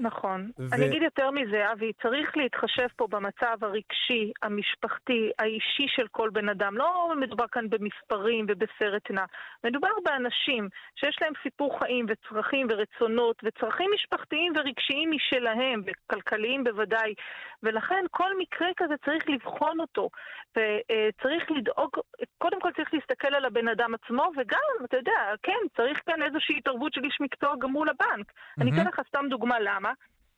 [0.00, 0.50] נכון.
[0.58, 0.74] ו...
[0.74, 6.48] אני אגיד יותר מזה, אבי, צריך להתחשב פה במצב הרגשי, המשפחתי, האישי של כל בן
[6.48, 6.76] אדם.
[6.76, 9.24] לא מדובר כאן במספרים ובסרט נע.
[9.64, 17.14] מדובר באנשים שיש להם סיפור חיים וצרכים ורצונות וצרכים משפחתיים ורגשיים משלהם, וכלכליים בוודאי.
[17.62, 20.08] ולכן כל מקרה כזה צריך לבחון אותו,
[20.50, 21.90] וצריך לדאוג,
[22.38, 26.58] קודם כל צריך להסתכל על הבן אדם עצמו, וגם, אתה יודע, כן, צריך כאן איזושהי
[26.58, 28.26] התערבות של איש מקצוע גם מול הבנק.
[28.30, 28.62] Mm-hmm.
[28.62, 29.87] אני אתן לך סתם דוגמה למה.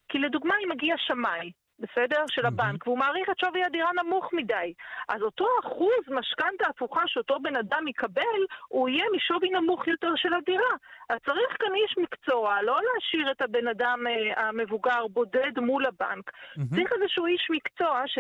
[0.08, 2.24] כי לדוגמה, אם מגיע שמאי, בסדר?
[2.28, 4.72] של הבנק, והוא מעריך את שווי הדירה נמוך מדי.
[5.08, 10.34] אז אותו אחוז משכנתה הפוכה שאותו בן אדם יקבל, הוא יהיה משווי נמוך יותר של
[10.34, 10.74] הדירה.
[11.08, 16.30] אז צריך כאן איש מקצוע, לא להשאיר את הבן אדם אה, המבוגר בודד מול הבנק.
[16.74, 18.18] צריך איזשהו איש מקצוע ש...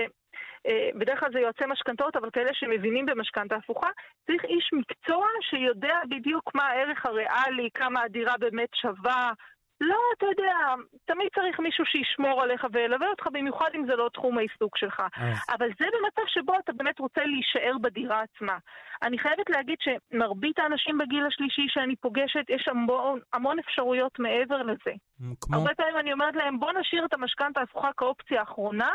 [0.66, 3.88] אה, בדרך כלל זה יועצי משכנתאות, אבל כאלה שמבינים במשכנתה הפוכה,
[4.26, 9.32] צריך איש מקצוע שיודע בדיוק מה הערך הריאלי, כמה הדירה באמת שווה,
[9.80, 10.56] לא, אתה יודע,
[11.04, 15.02] תמיד צריך מישהו שישמור עליך וילווה אותך, במיוחד אם זה לא תחום העיסוק שלך.
[15.50, 18.58] אבל זה במצב שבו אתה באמת רוצה להישאר בדירה עצמה.
[19.02, 24.92] אני חייבת להגיד שמרבית האנשים בגיל השלישי שאני פוגשת, יש המון, המון אפשרויות מעבר לזה.
[25.40, 25.56] כמו?
[25.56, 28.90] הרבה פעמים אני אומרת להם, בוא נשאיר את המשכנתה ההפוכה כאופציה האחרונה,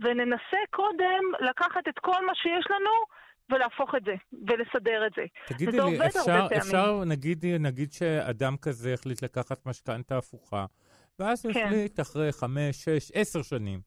[0.00, 2.90] וננסה קודם לקחת את כל מה שיש לנו,
[3.50, 5.22] ולהפוך את זה, ולסדר את זה.
[5.46, 10.66] תגידי לי, אפשר, אפשר נגיד, נגיד שאדם כזה החליט לקחת משכנתה הפוכה,
[11.18, 11.66] ואז הוא כן.
[11.66, 13.80] החליט אחרי חמש, שש, עשר שנים.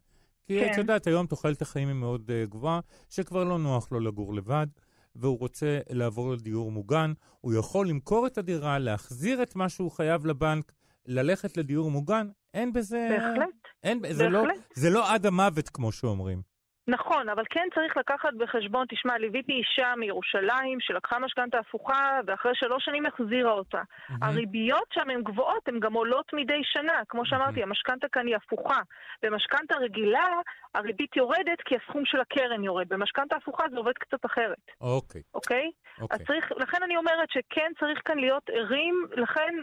[0.47, 0.71] כי כן.
[0.71, 4.67] את יודעת, היום תוחלת החיים היא מאוד uh, גבוהה, שכבר לא נוח לו לגור לבד,
[5.15, 7.13] והוא רוצה לעבור לדיור מוגן.
[7.41, 10.71] הוא יכול למכור את הדירה, להחזיר את מה שהוא חייב לבנק,
[11.05, 12.27] ללכת לדיור מוגן.
[12.53, 13.07] אין בזה...
[13.09, 13.49] בהחלט.
[13.83, 14.57] אין, זה, לא- בהחלט.
[14.57, 16.41] לא, זה לא עד המוות, כמו שאומרים.
[16.87, 22.85] נכון, אבל כן צריך לקחת בחשבון, תשמע, ליוויתי אישה מירושלים שלקחה משכנתה הפוכה ואחרי שלוש
[22.85, 23.81] שנים החזירה אותה.
[23.81, 24.13] Mm-hmm.
[24.21, 27.01] הריביות שם הן גבוהות, הן גם עולות מדי שנה.
[27.09, 27.63] כמו שאמרתי, mm-hmm.
[27.63, 28.79] המשכנתה כאן היא הפוכה.
[29.23, 30.27] במשכנתה רגילה
[30.75, 32.89] הריבית יורדת כי הסכום של הקרן יורד.
[32.89, 34.71] במשכנתה הפוכה זה עובד קצת אחרת.
[34.81, 35.21] אוקיי.
[35.21, 35.23] Okay.
[35.33, 35.71] אוקיי?
[35.71, 36.01] Okay?
[36.01, 36.07] Okay.
[36.11, 39.53] אז צריך, לכן אני אומרת שכן צריך כאן להיות ערים, לכן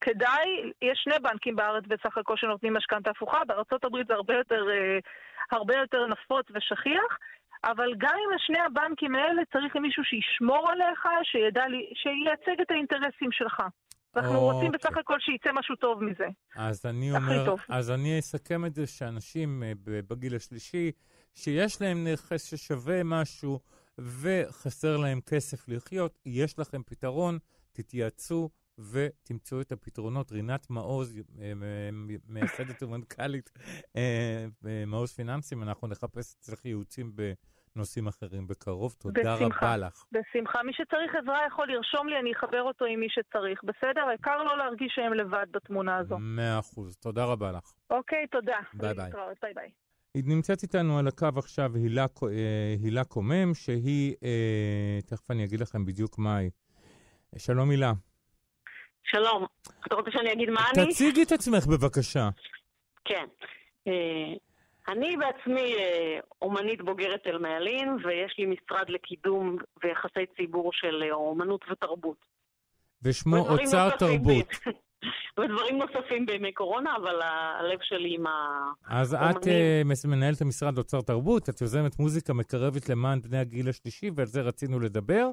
[0.00, 4.70] כדאי, יש שני בנקים בארץ בסך הכל שנותנים משכנתה הפוכה, בארה"ב זה הרבה יותר...
[4.70, 4.98] אה,
[5.52, 7.18] הרבה יותר נפוץ ושכיח,
[7.64, 13.32] אבל גם עם שני הבנקים האלה צריך מישהו שישמור עליך, שידע, לי, שייצג את האינטרסים
[13.32, 13.62] שלך.
[14.16, 14.52] אנחנו אוקיי.
[14.52, 16.26] רוצים בסך הכל שייצא משהו טוב מזה.
[16.56, 20.92] אז אני אומר, אז אני אסכם את זה שאנשים אה, בגיל השלישי,
[21.34, 23.58] שיש להם נכס ששווה משהו
[23.98, 27.38] וחסר להם כסף לחיות, יש לכם פתרון,
[27.72, 30.32] תתייעצו, ותמצאו את הפתרונות.
[30.32, 31.52] רינת מעוז, אה,
[32.28, 33.50] מייסדת ומנכ"לית
[33.96, 34.46] אה,
[34.86, 37.12] מעוז פיננסים, אנחנו נחפש אצלך ייעוצים
[37.76, 38.94] בנושאים אחרים בקרוב.
[38.98, 40.04] תודה בשמחה, רבה לך.
[40.12, 40.62] בשמחה.
[40.62, 43.64] מי שצריך עזרה יכול לרשום לי, אני אחבר אותו עם מי שצריך.
[43.64, 44.00] בסדר?
[44.08, 46.18] העיקר לא להרגיש שהם לבד בתמונה הזו.
[46.18, 46.96] מאה אחוז.
[46.96, 47.72] תודה רבה לך.
[47.90, 48.58] אוקיי, תודה.
[48.74, 49.10] ביי ביי.
[49.42, 49.70] ביי ביי.
[50.14, 54.14] היא נמצאת איתנו על הקו עכשיו הילה, אה, הילה קומם, שהיא,
[55.06, 56.50] תכף אני אגיד לכם בדיוק מה היא.
[57.36, 57.92] שלום הילה.
[59.10, 59.46] שלום,
[59.86, 60.86] אתה רוצה שאני אגיד מה אני?
[60.86, 62.28] תציגי את עצמך בבקשה.
[63.04, 63.24] כן.
[63.86, 64.34] אה,
[64.88, 71.64] אני בעצמי אה, אומנית בוגרת אלמלין, ויש לי משרד לקידום ויחסי ציבור של אה, אומנות
[71.70, 72.16] ותרבות.
[73.02, 74.46] ושמו אוצר תרבות.
[75.38, 78.74] ודברים נוספים בימי קורונה, אבל הלב שלי עם האומנים.
[78.86, 79.44] אז את
[80.04, 84.40] uh, מנהלת המשרד אוצר תרבות, את יוזמת מוזיקה מקרבת למען בני הגיל השלישי, ועל זה
[84.40, 85.30] רצינו לדבר.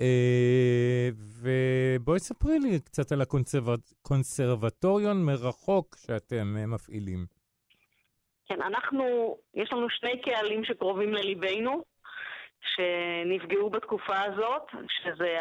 [0.00, 1.08] אה,
[1.42, 7.26] ובואי ספרי לי קצת על הקונסרבטוריון מרחוק שאתם אה, מפעילים.
[8.48, 11.84] כן, אנחנו, יש לנו שני קהלים שקרובים לליבנו,
[12.74, 15.38] שנפגעו בתקופה הזאת, שזה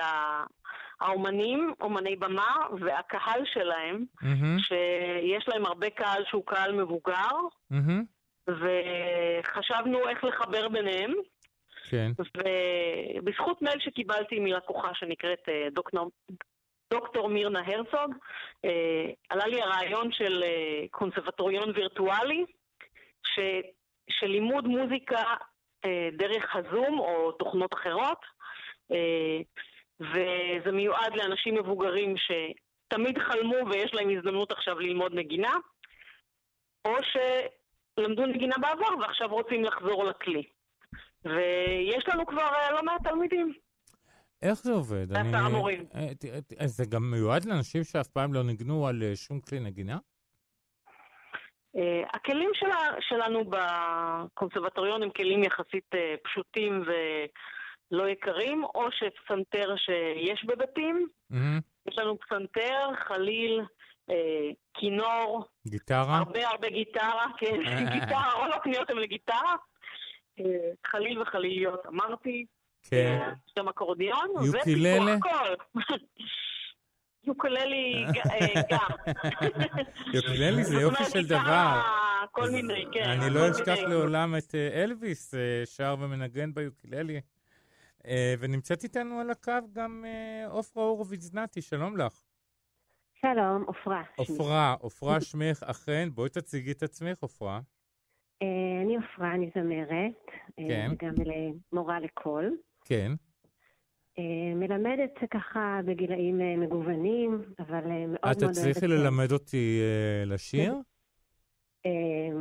[1.01, 4.61] האומנים, אומני במה, והקהל שלהם, mm-hmm.
[4.61, 7.31] שיש להם הרבה קהל שהוא קהל מבוגר,
[7.73, 8.01] mm-hmm.
[8.47, 11.13] וחשבנו איך לחבר ביניהם.
[11.89, 12.11] כן.
[13.17, 16.11] ובזכות מייל שקיבלתי מלקוחה שנקראת אה, דוקטור,
[16.93, 18.15] דוקטור מירנה הרצוג,
[19.29, 20.43] עלה לי הרעיון של
[20.91, 22.45] קונסרבטוריון וירטואלי,
[23.23, 23.39] ש,
[24.09, 25.23] של לימוד מוזיקה
[26.13, 28.25] דרך הזום או תוכנות אחרות,
[29.99, 35.53] וזה מיועד לאנשים מבוגרים שתמיד חלמו ויש להם הזדמנות עכשיו ללמוד נגינה,
[36.85, 40.43] או שלמדו נגינה בעבר ועכשיו רוצים לחזור לכלי.
[41.25, 43.53] ויש לנו כבר לא מעט תלמידים.
[44.41, 45.11] איך זה עובד?
[45.11, 45.85] עשרה אני- מורים.
[45.95, 49.97] אה, זה גם מיועד לאנשים שאף פעם לא ניגנו על אה, שום כלי נגינה?
[51.77, 51.79] Uh,
[52.13, 56.83] הכלים שלה, שלנו בקונסרבטוריון הם כלים יחסית uh, פשוטים
[57.91, 61.59] ולא יקרים, או שפסנתר שיש בבתים, מהמם.
[61.87, 63.61] יש לנו פסנתר, חליל,
[64.09, 64.13] uh,
[64.73, 66.17] כינור, גיטרה?
[66.17, 67.57] הרבה הרבה גיטרה, כן,
[67.93, 69.55] גיטרה, רוב הקניות הן לגיטרה,
[70.87, 72.45] חליל וחליליות אמרתי,
[72.83, 73.19] כן.
[73.59, 75.15] גם אקורדיון, יוקיללה?
[75.15, 75.55] ופיתוח קול.
[77.23, 78.05] יוקללי
[78.69, 79.13] גם.
[80.15, 81.81] יוקללי זה יופי של דבר.
[82.31, 83.09] כל מיני, כן.
[83.09, 83.77] אני לא אשכח.
[83.87, 87.21] לעולם את אה, אלוויס, אה, שר ומנגן ביוקללי.
[88.05, 90.05] אה, ונמצאת איתנו על הקו גם
[90.49, 92.21] עופרה הורוביץ נתי, שלום לך.
[93.13, 94.03] שלום, עופרה.
[94.15, 97.59] עופרה, עופרה שמך אכן, בואי תציגי את עצמך, עופרה.
[98.41, 100.25] אה, אני עופרה, אני זמרת.
[100.59, 100.91] אה, כן.
[100.91, 101.13] וגם
[101.73, 102.57] מורה לקול.
[102.85, 103.11] כן.
[104.19, 109.81] אה, מלמדת ככה בגילאים מגוונים, אבל מאוד מאוד את תצליחי ללמד אותי
[110.25, 110.75] לשיר?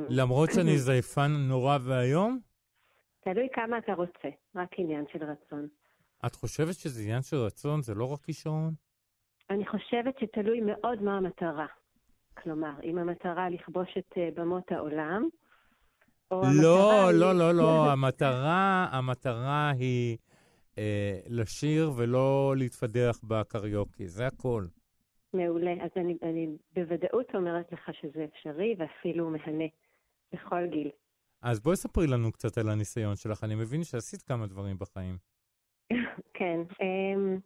[0.08, 2.40] למרות שאני זייפן נורא ואיום?
[3.20, 5.68] תלוי כמה אתה רוצה, רק עניין של רצון.
[6.26, 8.74] את חושבת שזה עניין של רצון, זה לא רק כישרון?
[9.50, 11.66] אני חושבת שתלוי מאוד מה המטרה.
[12.34, 15.28] כלומר, אם המטרה לכבוש את במות העולם,
[16.30, 17.62] לא, המטרה היא- לא, לא, לא.
[17.92, 20.16] המטרה, המטרה היא
[20.78, 24.66] אה, לשיר ולא להתפדח בקריוקי, זה הכל.
[25.34, 25.72] מעולה.
[25.84, 29.64] אז אני, אני בוודאות אומרת לך שזה אפשרי ואפילו מהנה
[30.32, 30.90] בכל גיל.
[31.42, 33.44] אז בואי ספרי לנו קצת על הניסיון שלך.
[33.44, 35.16] אני מבין שעשית כמה דברים בחיים.
[36.38, 36.60] כן.
[36.80, 37.38] אמ,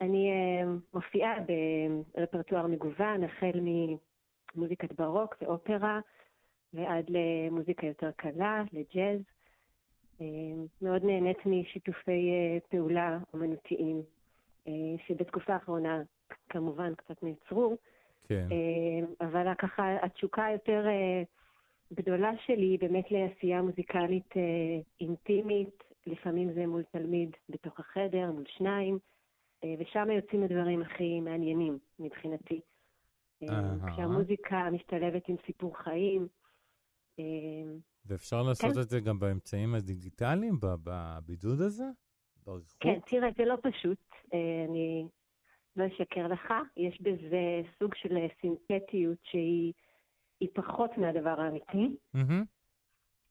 [0.00, 0.28] אני
[0.62, 1.32] אמ, מופיעה
[2.16, 3.60] ברפרטואר מגוון, החל
[4.54, 6.00] ממוזיקת ברוק ואופרה
[6.74, 9.20] ועד למוזיקה יותר קלה, לג'אז.
[10.20, 14.02] אמ, מאוד נהנית משיתופי אה, פעולה אומנותיים,
[14.68, 14.72] אה,
[15.06, 16.02] שבתקופה האחרונה
[16.48, 17.76] כמובן קצת נעצרו,
[18.28, 18.46] כן.
[19.20, 21.22] אבל ככה התשוקה היותר אה,
[21.94, 24.42] גדולה שלי היא באמת לעשייה מוזיקלית אה,
[25.00, 28.98] אינטימית, לפעמים זה מול תלמיד בתוך החדר, מול שניים,
[29.64, 32.60] אה, ושם יוצאים הדברים הכי מעניינים מבחינתי.
[33.42, 33.92] אה.
[33.92, 36.28] כשהמוזיקה משתלבת עם סיפור חיים.
[37.18, 37.24] אה,
[38.06, 38.80] ואפשר לעשות כן.
[38.80, 41.84] את זה גם באמצעים הדיגיטליים, בבידוד הזה?
[42.46, 42.76] בריחוק?
[42.80, 43.98] כן, תראה, זה לא פשוט,
[44.34, 45.06] אה, אני
[45.76, 49.72] לא אשקר לך, יש בזה סוג של אה, סינתטיות שהיא
[50.42, 51.96] היא פחות מהדבר האמיתי.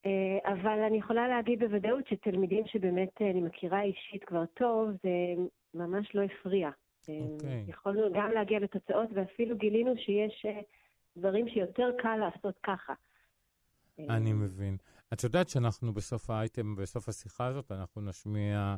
[0.05, 6.15] אה, אבל אני יכולה להגיד בוודאות שתלמידים שבאמת אני מכירה אישית כבר טוב, זה ממש
[6.15, 6.69] לא הפריע.
[7.09, 7.63] אה, אוקיי.
[7.67, 10.45] יכולנו גם להגיע לתוצאות, ואפילו גילינו שיש
[11.17, 12.93] דברים שיותר קל לעשות ככה.
[13.99, 14.77] אה, אני מבין.
[15.13, 18.75] את יודעת שאנחנו בסוף האייטם, בסוף השיחה הזאת, אנחנו נשמיע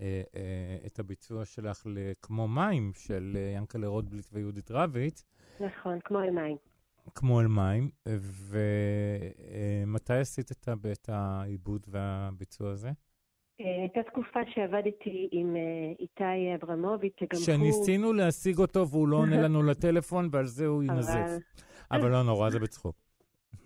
[0.00, 5.24] אה, אה, את הביצוע שלך ל"כמו מים" של אה, ינקלה רוטבליט ויהודית רביץ,
[5.60, 6.56] נכון, כמו אל מים.
[7.14, 7.90] כמו אל מים.
[9.86, 10.68] ומתי עשית את,
[11.08, 12.90] העיבוד והביצוע הזה?
[13.60, 15.60] אה, הייתה תקופה שעבדתי עם אה,
[15.98, 17.40] איתי אברמוביץ', שגם הוא...
[17.46, 21.12] שניסינו להשיג אותו והוא לא עונה לנו לטלפון, ועל זה הוא ינזף.
[21.12, 21.38] אבל-
[22.00, 23.05] אבל לא נורא, זה בצחוק.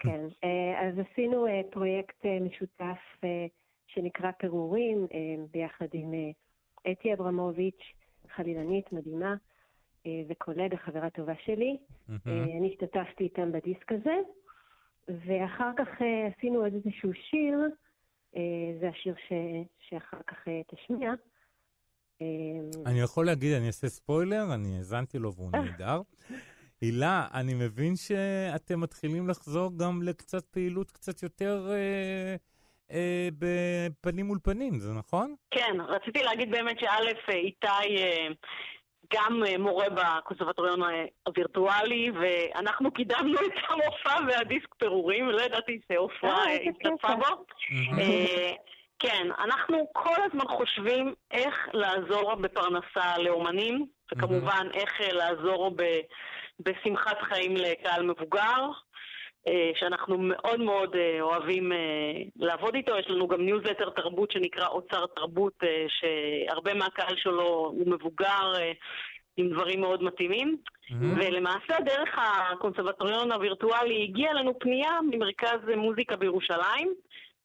[0.01, 2.99] כן, אה, אז עשינו אה, פרויקט אה, משותף
[3.87, 5.07] שנקרא פירורים,
[5.51, 6.13] ביחד עם
[6.93, 7.83] אתי אברמוביץ',
[8.37, 9.35] חלילנית מדהימה,
[10.29, 11.77] וקולגה, חברה טובה שלי.
[12.27, 14.17] אני השתתפתי איתם בדיסק הזה,
[15.09, 15.89] ואחר כך
[16.37, 17.59] עשינו עוד איזשהו שיר,
[18.81, 19.33] זה השיר ש...
[19.81, 21.13] שאחר כך תשמיע.
[22.87, 26.01] אני יכול להגיד, אני אעשה ספוילר, אני האזנתי לו והוא נהדר.
[26.81, 32.37] הילה, אני מבין שאתם מתחילים לחזור גם לקצת פעילות קצת יותר אה,
[32.93, 35.35] אה, בפנים מול פנים, זה נכון?
[35.51, 38.27] כן, רציתי להגיד באמת שא', איתי אה,
[39.15, 46.47] גם אה, מורה בקונסרבטוריון אה, הווירטואלי, ואנחנו קידמנו את המופע והדיסק פירורים, ולא ידעתי שעופרה
[46.47, 46.59] אה, אה,
[46.99, 47.15] קטע.
[47.15, 47.45] בו.
[47.99, 48.53] אה,
[48.99, 56.01] כן, אנחנו כל הזמן חושבים איך לעזור בפרנסה לאומנים, וכמובן איך אה, לעזור ב-
[56.65, 58.71] בשמחת חיים לקהל מבוגר,
[59.49, 61.79] אה, שאנחנו מאוד מאוד אה, אוהבים אה,
[62.37, 62.99] לעבוד איתו.
[62.99, 68.53] יש לנו גם ניוזלטר תרבות שנקרא אוצר תרבות, שהרבה מהקהל שלו הוא מבוגר,
[69.37, 70.57] עם דברים מאוד מתאימים.
[70.57, 70.95] Mm-hmm.
[71.17, 76.95] ולמעשה דרך הקונסרבטוריון הווירטואלי הגיעה לנו פנייה ממרכז מוזיקה בירושלים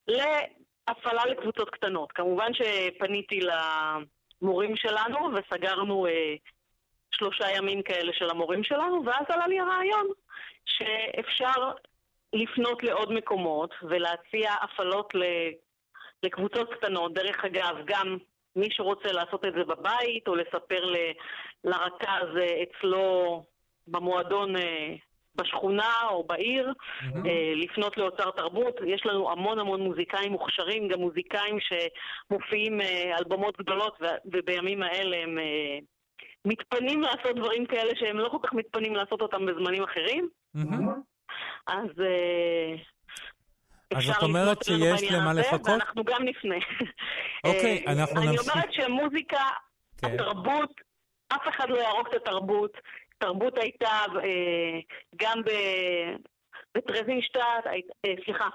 [0.07, 2.11] להפעלה לקבוצות קטנות.
[2.11, 3.39] כמובן שפניתי
[4.41, 6.35] למורים שלנו וסגרנו אה,
[7.17, 10.07] שלושה ימים כאלה של המורים שלנו, ואז עלה לי הרעיון
[10.65, 11.71] שאפשר
[12.33, 15.13] לפנות לעוד מקומות ולהציע הפעלות
[16.23, 17.13] לקבוצות קטנות.
[17.13, 18.17] דרך אגב, גם
[18.55, 20.93] מי שרוצה לעשות את זה בבית או לספר
[21.63, 23.43] לרכז אה, אצלו
[23.87, 24.95] במועדון אה,
[25.35, 27.27] בשכונה או בעיר, mm-hmm.
[27.55, 28.75] לפנות לאוצר תרבות.
[28.85, 32.79] יש לנו המון המון מוזיקאים מוכשרים, גם מוזיקאים שמופיעים
[33.17, 35.37] על במות גדולות ובימים האלה הם
[36.45, 40.29] מתפנים לעשות דברים כאלה שהם לא כל כך מתפנים לעשות אותם בזמנים אחרים.
[40.57, 40.89] Mm-hmm.
[41.67, 41.89] אז
[43.95, 45.67] אז את אומרת שיש למה לחכות?
[45.67, 46.55] ואנחנו גם נפנה.
[47.47, 48.41] אוקיי, אנחנו נמשיך.
[48.41, 49.43] אני אומרת שמוזיקה,
[49.97, 50.13] כן.
[50.13, 50.71] התרבות,
[51.27, 52.71] אף אחד לא יהרוג את התרבות.
[53.17, 54.79] תרבות הייתה אה,
[55.15, 55.41] גם
[56.75, 57.39] בטרזינשטט,
[58.05, 58.47] אה, סליחה,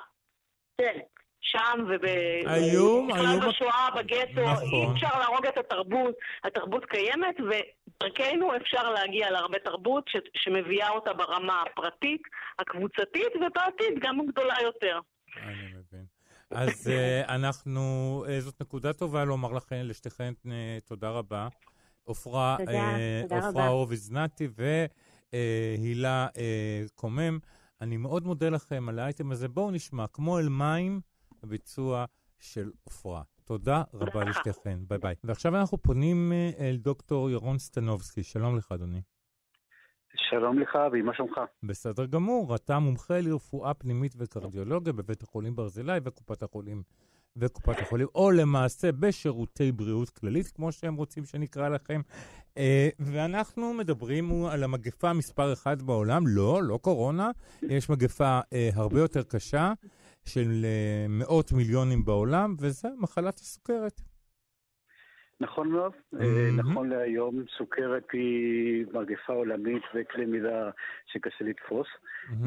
[0.81, 0.99] כן,
[1.41, 4.69] שם ובכלל בשואה, בגטו, נכון.
[4.73, 11.13] אי אפשר להרוג את התרבות, התרבות קיימת ודרכנו אפשר להגיע להרבה תרבות ש, שמביאה אותה
[11.13, 12.23] ברמה הפרטית,
[12.59, 15.01] הקבוצתית ובעתיד גם גדולה יותר.
[15.43, 16.05] אני מבין.
[16.51, 17.81] אז uh, אנחנו,
[18.27, 20.49] אה, זאת נקודה טובה לומר לכם, לשתיכן אה,
[20.89, 21.49] תודה רבה.
[22.05, 22.57] עופרה,
[23.31, 24.49] עופרה הורוביץ נתי
[25.33, 26.27] והילה
[26.95, 27.39] קומם.
[27.81, 29.49] אני מאוד מודה לכם על האייטם הזה.
[29.49, 31.01] בואו נשמע, כמו אל מים,
[31.43, 32.05] הביצוע
[32.39, 33.23] של עופרה.
[33.45, 35.15] תודה רבה לשתיכן, ביי ביי.
[35.25, 38.23] ועכשיו אנחנו פונים אל דוקטור ירון סטנובסקי.
[38.23, 39.01] שלום לך, אדוני.
[40.31, 41.41] שלום לך, ומה שלומך?
[41.63, 46.83] בסדר גמור, אתה מומחה לרפואה פנימית וקרדיולוגיה בבית החולים ברזילי וקופת החולים
[47.37, 52.01] וקופת החולים, או למעשה בשירותי בריאות כללית, כמו שהם רוצים שנקרא לכם.
[52.59, 57.31] אה, ואנחנו מדברים על המגפה מספר אחת בעולם, לא, לא קורונה,
[57.63, 59.73] יש מגפה אה, הרבה יותר קשה
[60.25, 64.01] של אה, מאות מיליונים בעולם, וזה מחלת הסוכרת.
[65.41, 65.93] נכון מאוד.
[66.15, 66.19] Mm-hmm.
[66.57, 70.71] נכון להיום, סוכרת היא מגפה עולמית וכלי מידה
[71.07, 71.87] שקשה לתפוס.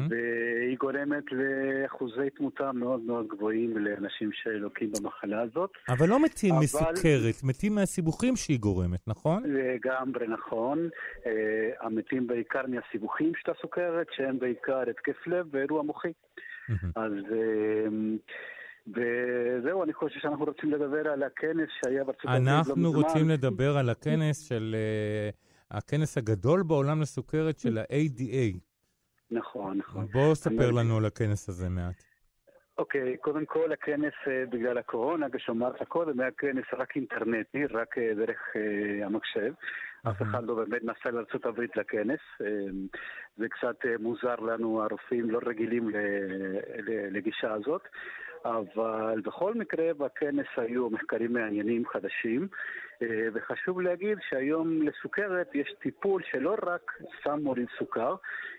[0.08, 5.70] והיא גורמת לאחוזי תמותה מאוד מאוד גבוהים לאנשים שלוקים במחלה הזאת.
[5.88, 6.54] אבל לא מתים.
[6.62, 9.42] מסוכרת, מתים מהסיבוכים שהיא גורמת, נכון?
[9.46, 10.88] לגמרי נכון.
[11.26, 11.32] אה,
[11.80, 16.12] המתים בעיקר מהסיבוכים של הסוכרת, שהם בעיקר התקף לב ואירוע מוחי.
[16.96, 17.12] אז...
[18.86, 23.76] וזהו, אני חושב שאנחנו רוצים לדבר על הכנס שהיה בארצות הברית לא אנחנו רוצים לדבר
[23.76, 24.76] על הכנס של,
[25.32, 28.58] uh, הכנס הגדול בעולם לסוכרת של ה-ADA.
[29.30, 30.06] נכון, נכון.
[30.12, 32.04] בואו ספר לנו על הכנס הזה מעט.
[32.78, 37.98] אוקיי, okay, קודם כל הכנס uh, בגלל הקורונה, כשאמרת קודם, היה כנס רק אינטרנטי, רק
[37.98, 39.52] uh, דרך uh, המחשב.
[40.08, 42.20] אף אחד לא באמת נסע לארה"ב לכנס.
[43.36, 45.90] זה קצת מוזר לנו, הרופאים לא רגילים
[47.10, 47.82] לגישה הזאת.
[48.44, 52.48] אבל בכל מקרה בכנס היו מחקרים מעניינים חדשים,
[53.02, 58.14] אה, וחשוב להגיד שהיום לסוכרת יש טיפול שלא רק סתם מוריד סוכר,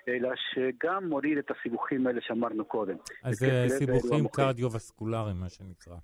[0.07, 2.95] אלא שגם מוריד את הסיבוכים האלה שאמרנו קודם.
[3.23, 5.95] אז זה סיבוכים קרדיו-וסקולריים, מה שנקרא.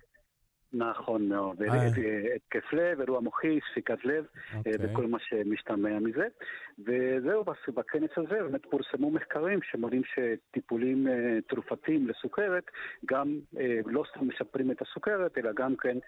[0.74, 1.86] נכון מאוד, אה.
[2.36, 4.24] התקף לב, אירוע מוחי, ספיקת לב
[4.56, 4.72] אוקיי.
[4.80, 6.26] וכל מה שמשתמע מזה.
[6.78, 12.64] וזהו, בכנס הזה באמת פורסמו מחקרים שמראים שטיפולים אה, תרופתיים לסוכרת
[13.06, 15.98] גם אה, לא סתם משפרים את הסוכרת, אלא גם כן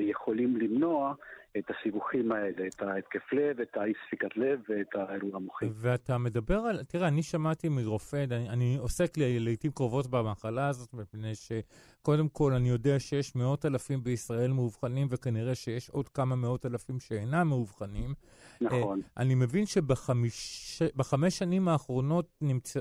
[0.00, 1.14] יכולים למנוע
[1.58, 5.66] את הסיבוכים האלה, את ההתקף לב, את האי ספיקת לב ואת האירוע המוחי.
[5.74, 10.94] ואתה מדבר על, תראה, אני שמעתי מרופא, אני, אני עוסק לי, לעיתים קרובות במחלה הזאת,
[10.94, 16.66] מפני שקודם כל אני יודע שיש מאות אלפים בישראל מאובחנים, וכנראה שיש עוד כמה מאות
[16.66, 18.14] אלפים שאינם מאובחנים.
[18.60, 19.00] נכון.
[19.00, 22.80] Uh, אני מבין שבחמש שנים האחרונות נמצא...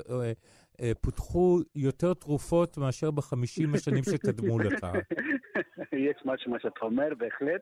[0.81, 4.85] אה, פותחו יותר תרופות מאשר בחמישים השנים שקדמו לך.
[5.93, 7.61] יש משהו מה שאתה אומר, בהחלט.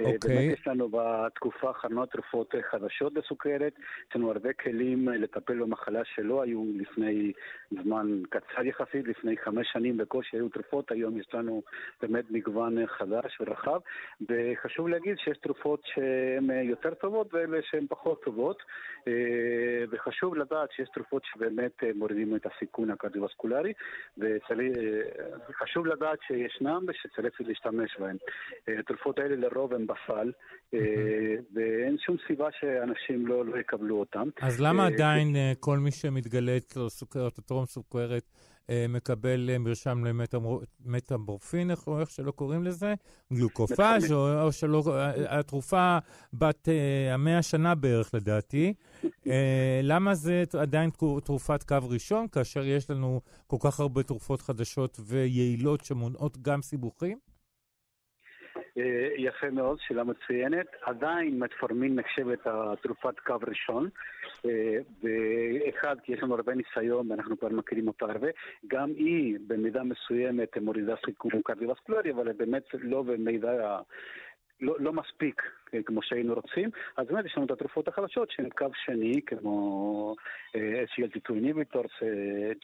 [0.00, 0.36] אה, אוקיי.
[0.36, 3.72] באמת יש לנו בתקופה האחרונה תרופות חדשות בסוכרת.
[4.10, 7.32] יש לנו הרבה כלים לטפל במחלה שלא היו לפני
[7.82, 11.62] זמן קצר יחסית, לפני חמש שנים בקושי היו תרופות, היום יש לנו
[12.02, 13.80] באמת מגוון חדש ורחב.
[14.28, 18.62] וחשוב להגיד שיש תרופות שהן יותר טובות ואלה שהן פחות טובות.
[19.08, 23.72] אה, וחשוב לדעת שיש תרופות שבאמת מורידים את הסיכון הקרדיו-וסקולרי,
[24.18, 28.16] וחשוב לדעת שישנם ושצריך להשתמש בהם.
[28.68, 30.32] אה, התרופות האלה לרוב הן בסל,
[30.74, 30.78] אה,
[31.54, 31.71] ואין
[32.06, 34.28] שום סיבה שאנשים לא, לא יקבלו אותם.
[34.42, 38.24] אז למה אה, עדיין כל מי שמתגלה אצלו סוכרת או טרום סוכרת
[38.70, 40.04] אה, מקבל אה, מרשם
[40.84, 42.94] למטמורפין, איך, איך שלא קוראים לזה,
[43.32, 45.98] גלוקופאז', או, או שלא, אה, התרופה
[46.32, 46.68] בת
[47.12, 48.74] המאה שנה בערך לדעתי.
[49.82, 50.90] למה זה עדיין
[51.24, 57.18] תרופת קו ראשון, כאשר יש לנו כל כך הרבה תרופות חדשות ויעילות שמונעות גם סיבוכים?
[58.78, 60.66] אה, יפה מאוד, שאלה מצוינת.
[60.82, 63.88] עדיין מטפורמין נחשבת התרופת קו ראשון,
[64.44, 68.28] אה, ואחד, כי יש לנו הרבה ניסיון ואנחנו כבר מכירים אותה הרבה,
[68.66, 73.78] גם היא במידה מסוימת מורידה סיכום קרדיו-וסקולרי, אבל באמת לא במידה
[74.62, 75.42] לא, לא מספיק
[75.74, 80.16] אה, כמו שהיינו רוצים, אז באמת יש לנו את התרופות החדשות שהן קו שני, כמו
[80.56, 81.90] SGLT2 איניביטורס,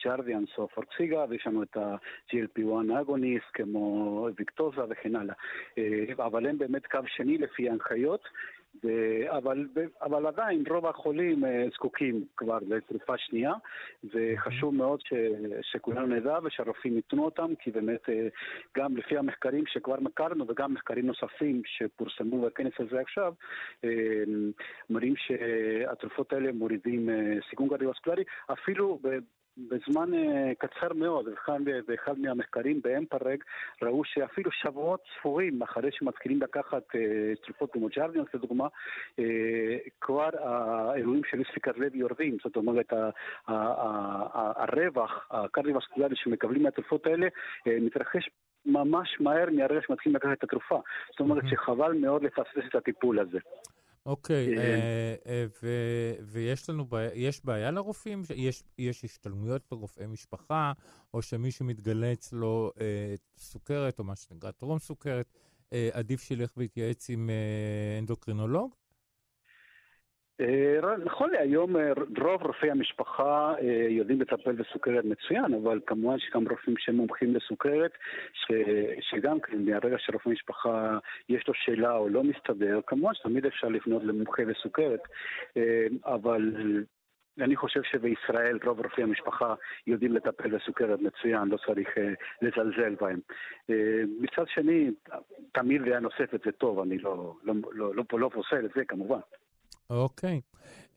[0.05, 5.35] ג'רדיאנס או פורציגה, ויש לנו את ה-GLP1 אגוניסט, כמו ויקטוזה וכן הלאה.
[5.77, 8.21] אה, אבל הם באמת קו שני לפי ההנחיות.
[8.83, 8.87] ו...
[9.37, 9.67] אבל,
[10.01, 13.53] אבל עדיין רוב החולים אה, זקוקים כבר לתרופה שנייה
[14.13, 15.13] וחשוב מאוד ש...
[15.61, 18.27] שכולנו נדע ושהרופאים ייתנו אותם כי באמת אה,
[18.77, 23.33] גם לפי המחקרים שכבר מכרנו וגם מחקרים נוספים שפורסמו בכנס הזה עכשיו
[23.83, 23.89] אה,
[24.89, 27.09] מראים שהתרופות האלה מורידים
[27.49, 28.99] סיכון קרדיו-אסקולרי אפילו
[29.67, 33.43] בזמן uh, קצר מאוד, וכאן באחד מהמחקרים באמפרג
[33.81, 39.21] ראו שאפילו שבועות ספורים אחרי שמתחילים לקחת uh, תרופות כמו ג'רדיאנס לדוגמה, uh,
[40.01, 42.93] כבר האירועים של ספיקת לב יורדים, זאת אומרת
[43.47, 48.29] הרווח הקרדיו-וסקולרי שמקבלים מהתרופות האלה uh, מתרחש
[48.65, 50.79] ממש מהר מהרגע שמתחילים לקחת את התרופה.
[51.11, 53.39] זאת אומרת שחבל מאוד לפספס את הטיפול הזה.
[54.09, 54.57] אוקיי, כן.
[54.57, 55.45] אה, אה,
[56.21, 58.21] ויש לנו, יש בעיה לרופאים?
[58.77, 60.73] יש השתלמויות לרופאי משפחה,
[61.13, 65.33] או שמי שמתגלה אצלו אה, סוכרת, או מה שנקרא טרום סוכרת,
[65.91, 67.29] עדיף שילך ויתייעץ עם
[67.99, 68.75] אנדוקרינולוג?
[70.41, 76.47] אה, נכון להיום אה, רוב רופאי המשפחה אה, יודעים לטפל בסוכרת מצוין, אבל כמובן שגם
[76.49, 77.91] רופאים שמומחים לסוכרת,
[78.33, 78.51] ש,
[79.01, 80.97] שגם כן מהרגע שרופא משפחה
[81.29, 85.01] יש לו שאלה או לא מסתדר, כמובן שתמיד אפשר לפנות למומחה לסוכרת,
[86.05, 86.51] אבל
[87.41, 89.53] אני חושב שבישראל רוב רופאי המשפחה
[89.87, 92.01] יודעים לטפל בסוכרת מצוין, לא צריך uh,
[92.41, 93.19] לזלזל בהם.
[93.71, 93.73] Uh,
[94.19, 94.91] מצד שני,
[95.51, 99.19] תמיד דעה נוספת זה טוב, אני לא, לא, לא, לא, לא, פוסל את זה כמובן.
[99.89, 100.41] אוקיי.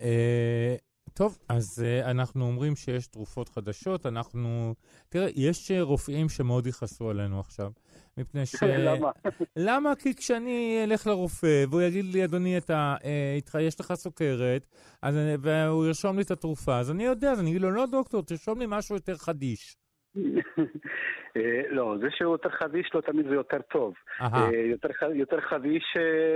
[0.01, 0.77] אה,
[1.15, 4.75] טוב, אז uh, אנחנו אומרים שיש תרופות חדשות, אנחנו...
[5.09, 7.73] תראה, יש uh, רופאים שמאוד יכעסו עלינו עכשיו,
[8.17, 8.63] מפני ש...
[8.63, 9.11] למה?
[9.57, 9.95] למה?
[9.95, 12.95] כי כשאני אלך לרופא והוא יגיד לי, אדוני, אתה,
[13.55, 14.67] uh, יש לך סוכרת,
[15.03, 18.23] אז, והוא ירשום לי את התרופה, אז אני יודע, אז אני אגיד לו, לא, דוקטור,
[18.23, 19.77] תרשום לי משהו יותר חדיש.
[21.37, 23.95] אה, לא, זה שהוא יותר חדיש לא תמיד זה יותר טוב.
[24.21, 26.35] אה, יותר, יותר חדיש, אה,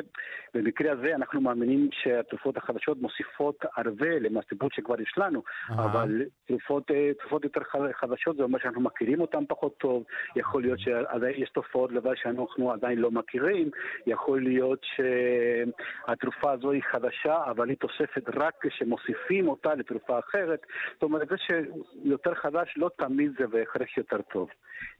[0.55, 6.91] במקרה הזה אנחנו מאמינים שהתרופות החדשות מוסיפות הרבה למצבות שכבר יש לנו, אבל תרופות,
[7.21, 7.61] תרופות יותר
[7.93, 10.05] חדשות זה אומר שאנחנו מכירים אותן פחות טוב,
[10.37, 13.71] יכול להיות שיש תופעות לוואי שאנחנו עדיין לא מכירים,
[14.07, 20.61] יכול להיות שהתרופה הזו היא חדשה, אבל היא תוספת רק כשמוסיפים אותה לתרופה אחרת.
[20.93, 24.49] זאת אומרת, זה שיותר חדש לא תמיד זה בהכרח יותר טוב.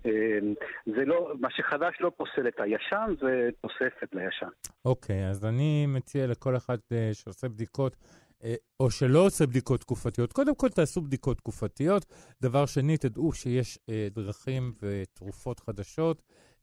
[0.05, 0.55] אמ,
[0.87, 4.49] זה לא, מה שחדש לא פוסל את הישן, זה תוספת לישן.
[4.85, 7.97] אוקיי, okay, אז אני מציע לכל אחד uh, שעושה בדיקות,
[8.43, 8.47] אה,
[8.81, 12.07] או שלא עושה בדיקות תקופתיות, קודם כל תעשו בדיקות תקופתיות.
[12.43, 16.22] דבר שני, תדעו שיש אה, דרכים ותרופות חדשות.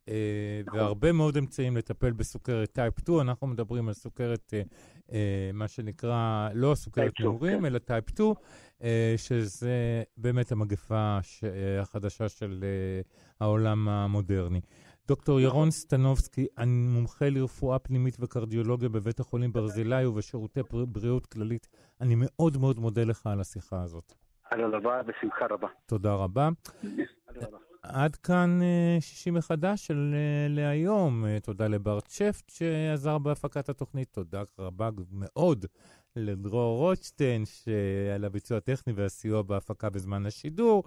[0.09, 0.11] אה,
[0.73, 3.19] והרבה מאוד אמצעים לטפל בסוכרת type 2.
[3.19, 4.69] אנחנו מדברים על סוכרת, אה,
[5.07, 5.13] אה,
[5.53, 7.65] מה שנקרא, לא סוכרת נעורים, כן.
[7.65, 8.83] אלא type 2, אה,
[9.17, 11.17] שזה באמת המגפה
[11.81, 12.63] החדשה של
[13.39, 14.61] העולם המודרני.
[15.07, 21.67] דוקטור ירון סטנובסקי, אני מומחה לרפואה פנימית וקרדיולוגיה בבית החולים ברזילי ובשירותי בריאות כללית.
[22.01, 24.13] אני מאוד מאוד מודה לך על השיחה הזאת.
[24.51, 25.67] על הלוואה, בשמחה רבה.
[25.85, 26.49] תודה רבה.
[27.83, 31.25] עד כאן uh, שישי מחדש של uh, להיום.
[31.25, 34.07] Uh, תודה לברט שפט שעזר בהפקת התוכנית.
[34.11, 35.65] תודה רבה מאוד
[36.15, 37.43] לדרור רוטשטיין
[38.15, 40.83] על הביצוע הטכני והסיוע בהפקה בזמן השידור.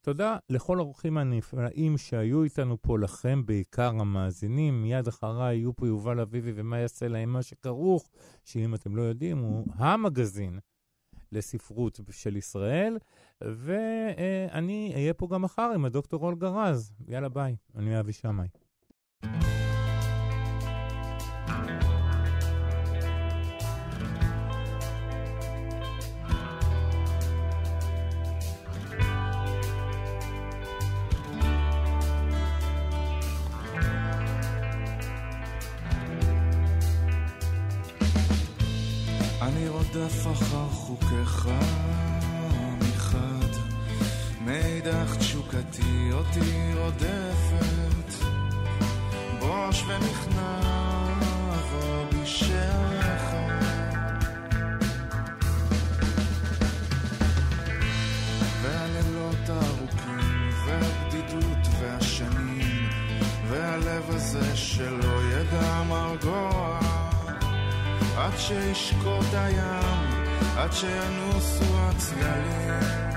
[0.00, 4.82] תודה לכל האורחים הנפלאים שהיו איתנו פה, לכם בעיקר המאזינים.
[4.82, 8.08] מיד אחריי יהיו פה יובל אביבי ומה יעשה להם מה שכרוך,
[8.44, 10.58] שאם אתם לא יודעים, הוא המגזין
[11.32, 12.98] לספרות של ישראל.
[13.40, 16.92] ואני אהיה פה גם מחר עם הדוקטור אולגה רז.
[17.08, 18.48] יאללה ביי, אני אבי שמאי.
[40.08, 41.48] רודף אחר חוקיך
[42.78, 43.48] מחד.
[44.44, 48.24] מאידך תשוקתי אותי רודפת,
[49.38, 49.84] בוש
[51.52, 53.24] עבור בשעריך.
[58.62, 62.88] והלילות הארוכים, והבדידות והשנים,
[63.48, 66.87] והלב הזה שלא ידע מרגוע,
[68.18, 70.24] עד שישקוט הים,
[70.56, 73.07] עד שינוסו הצללים.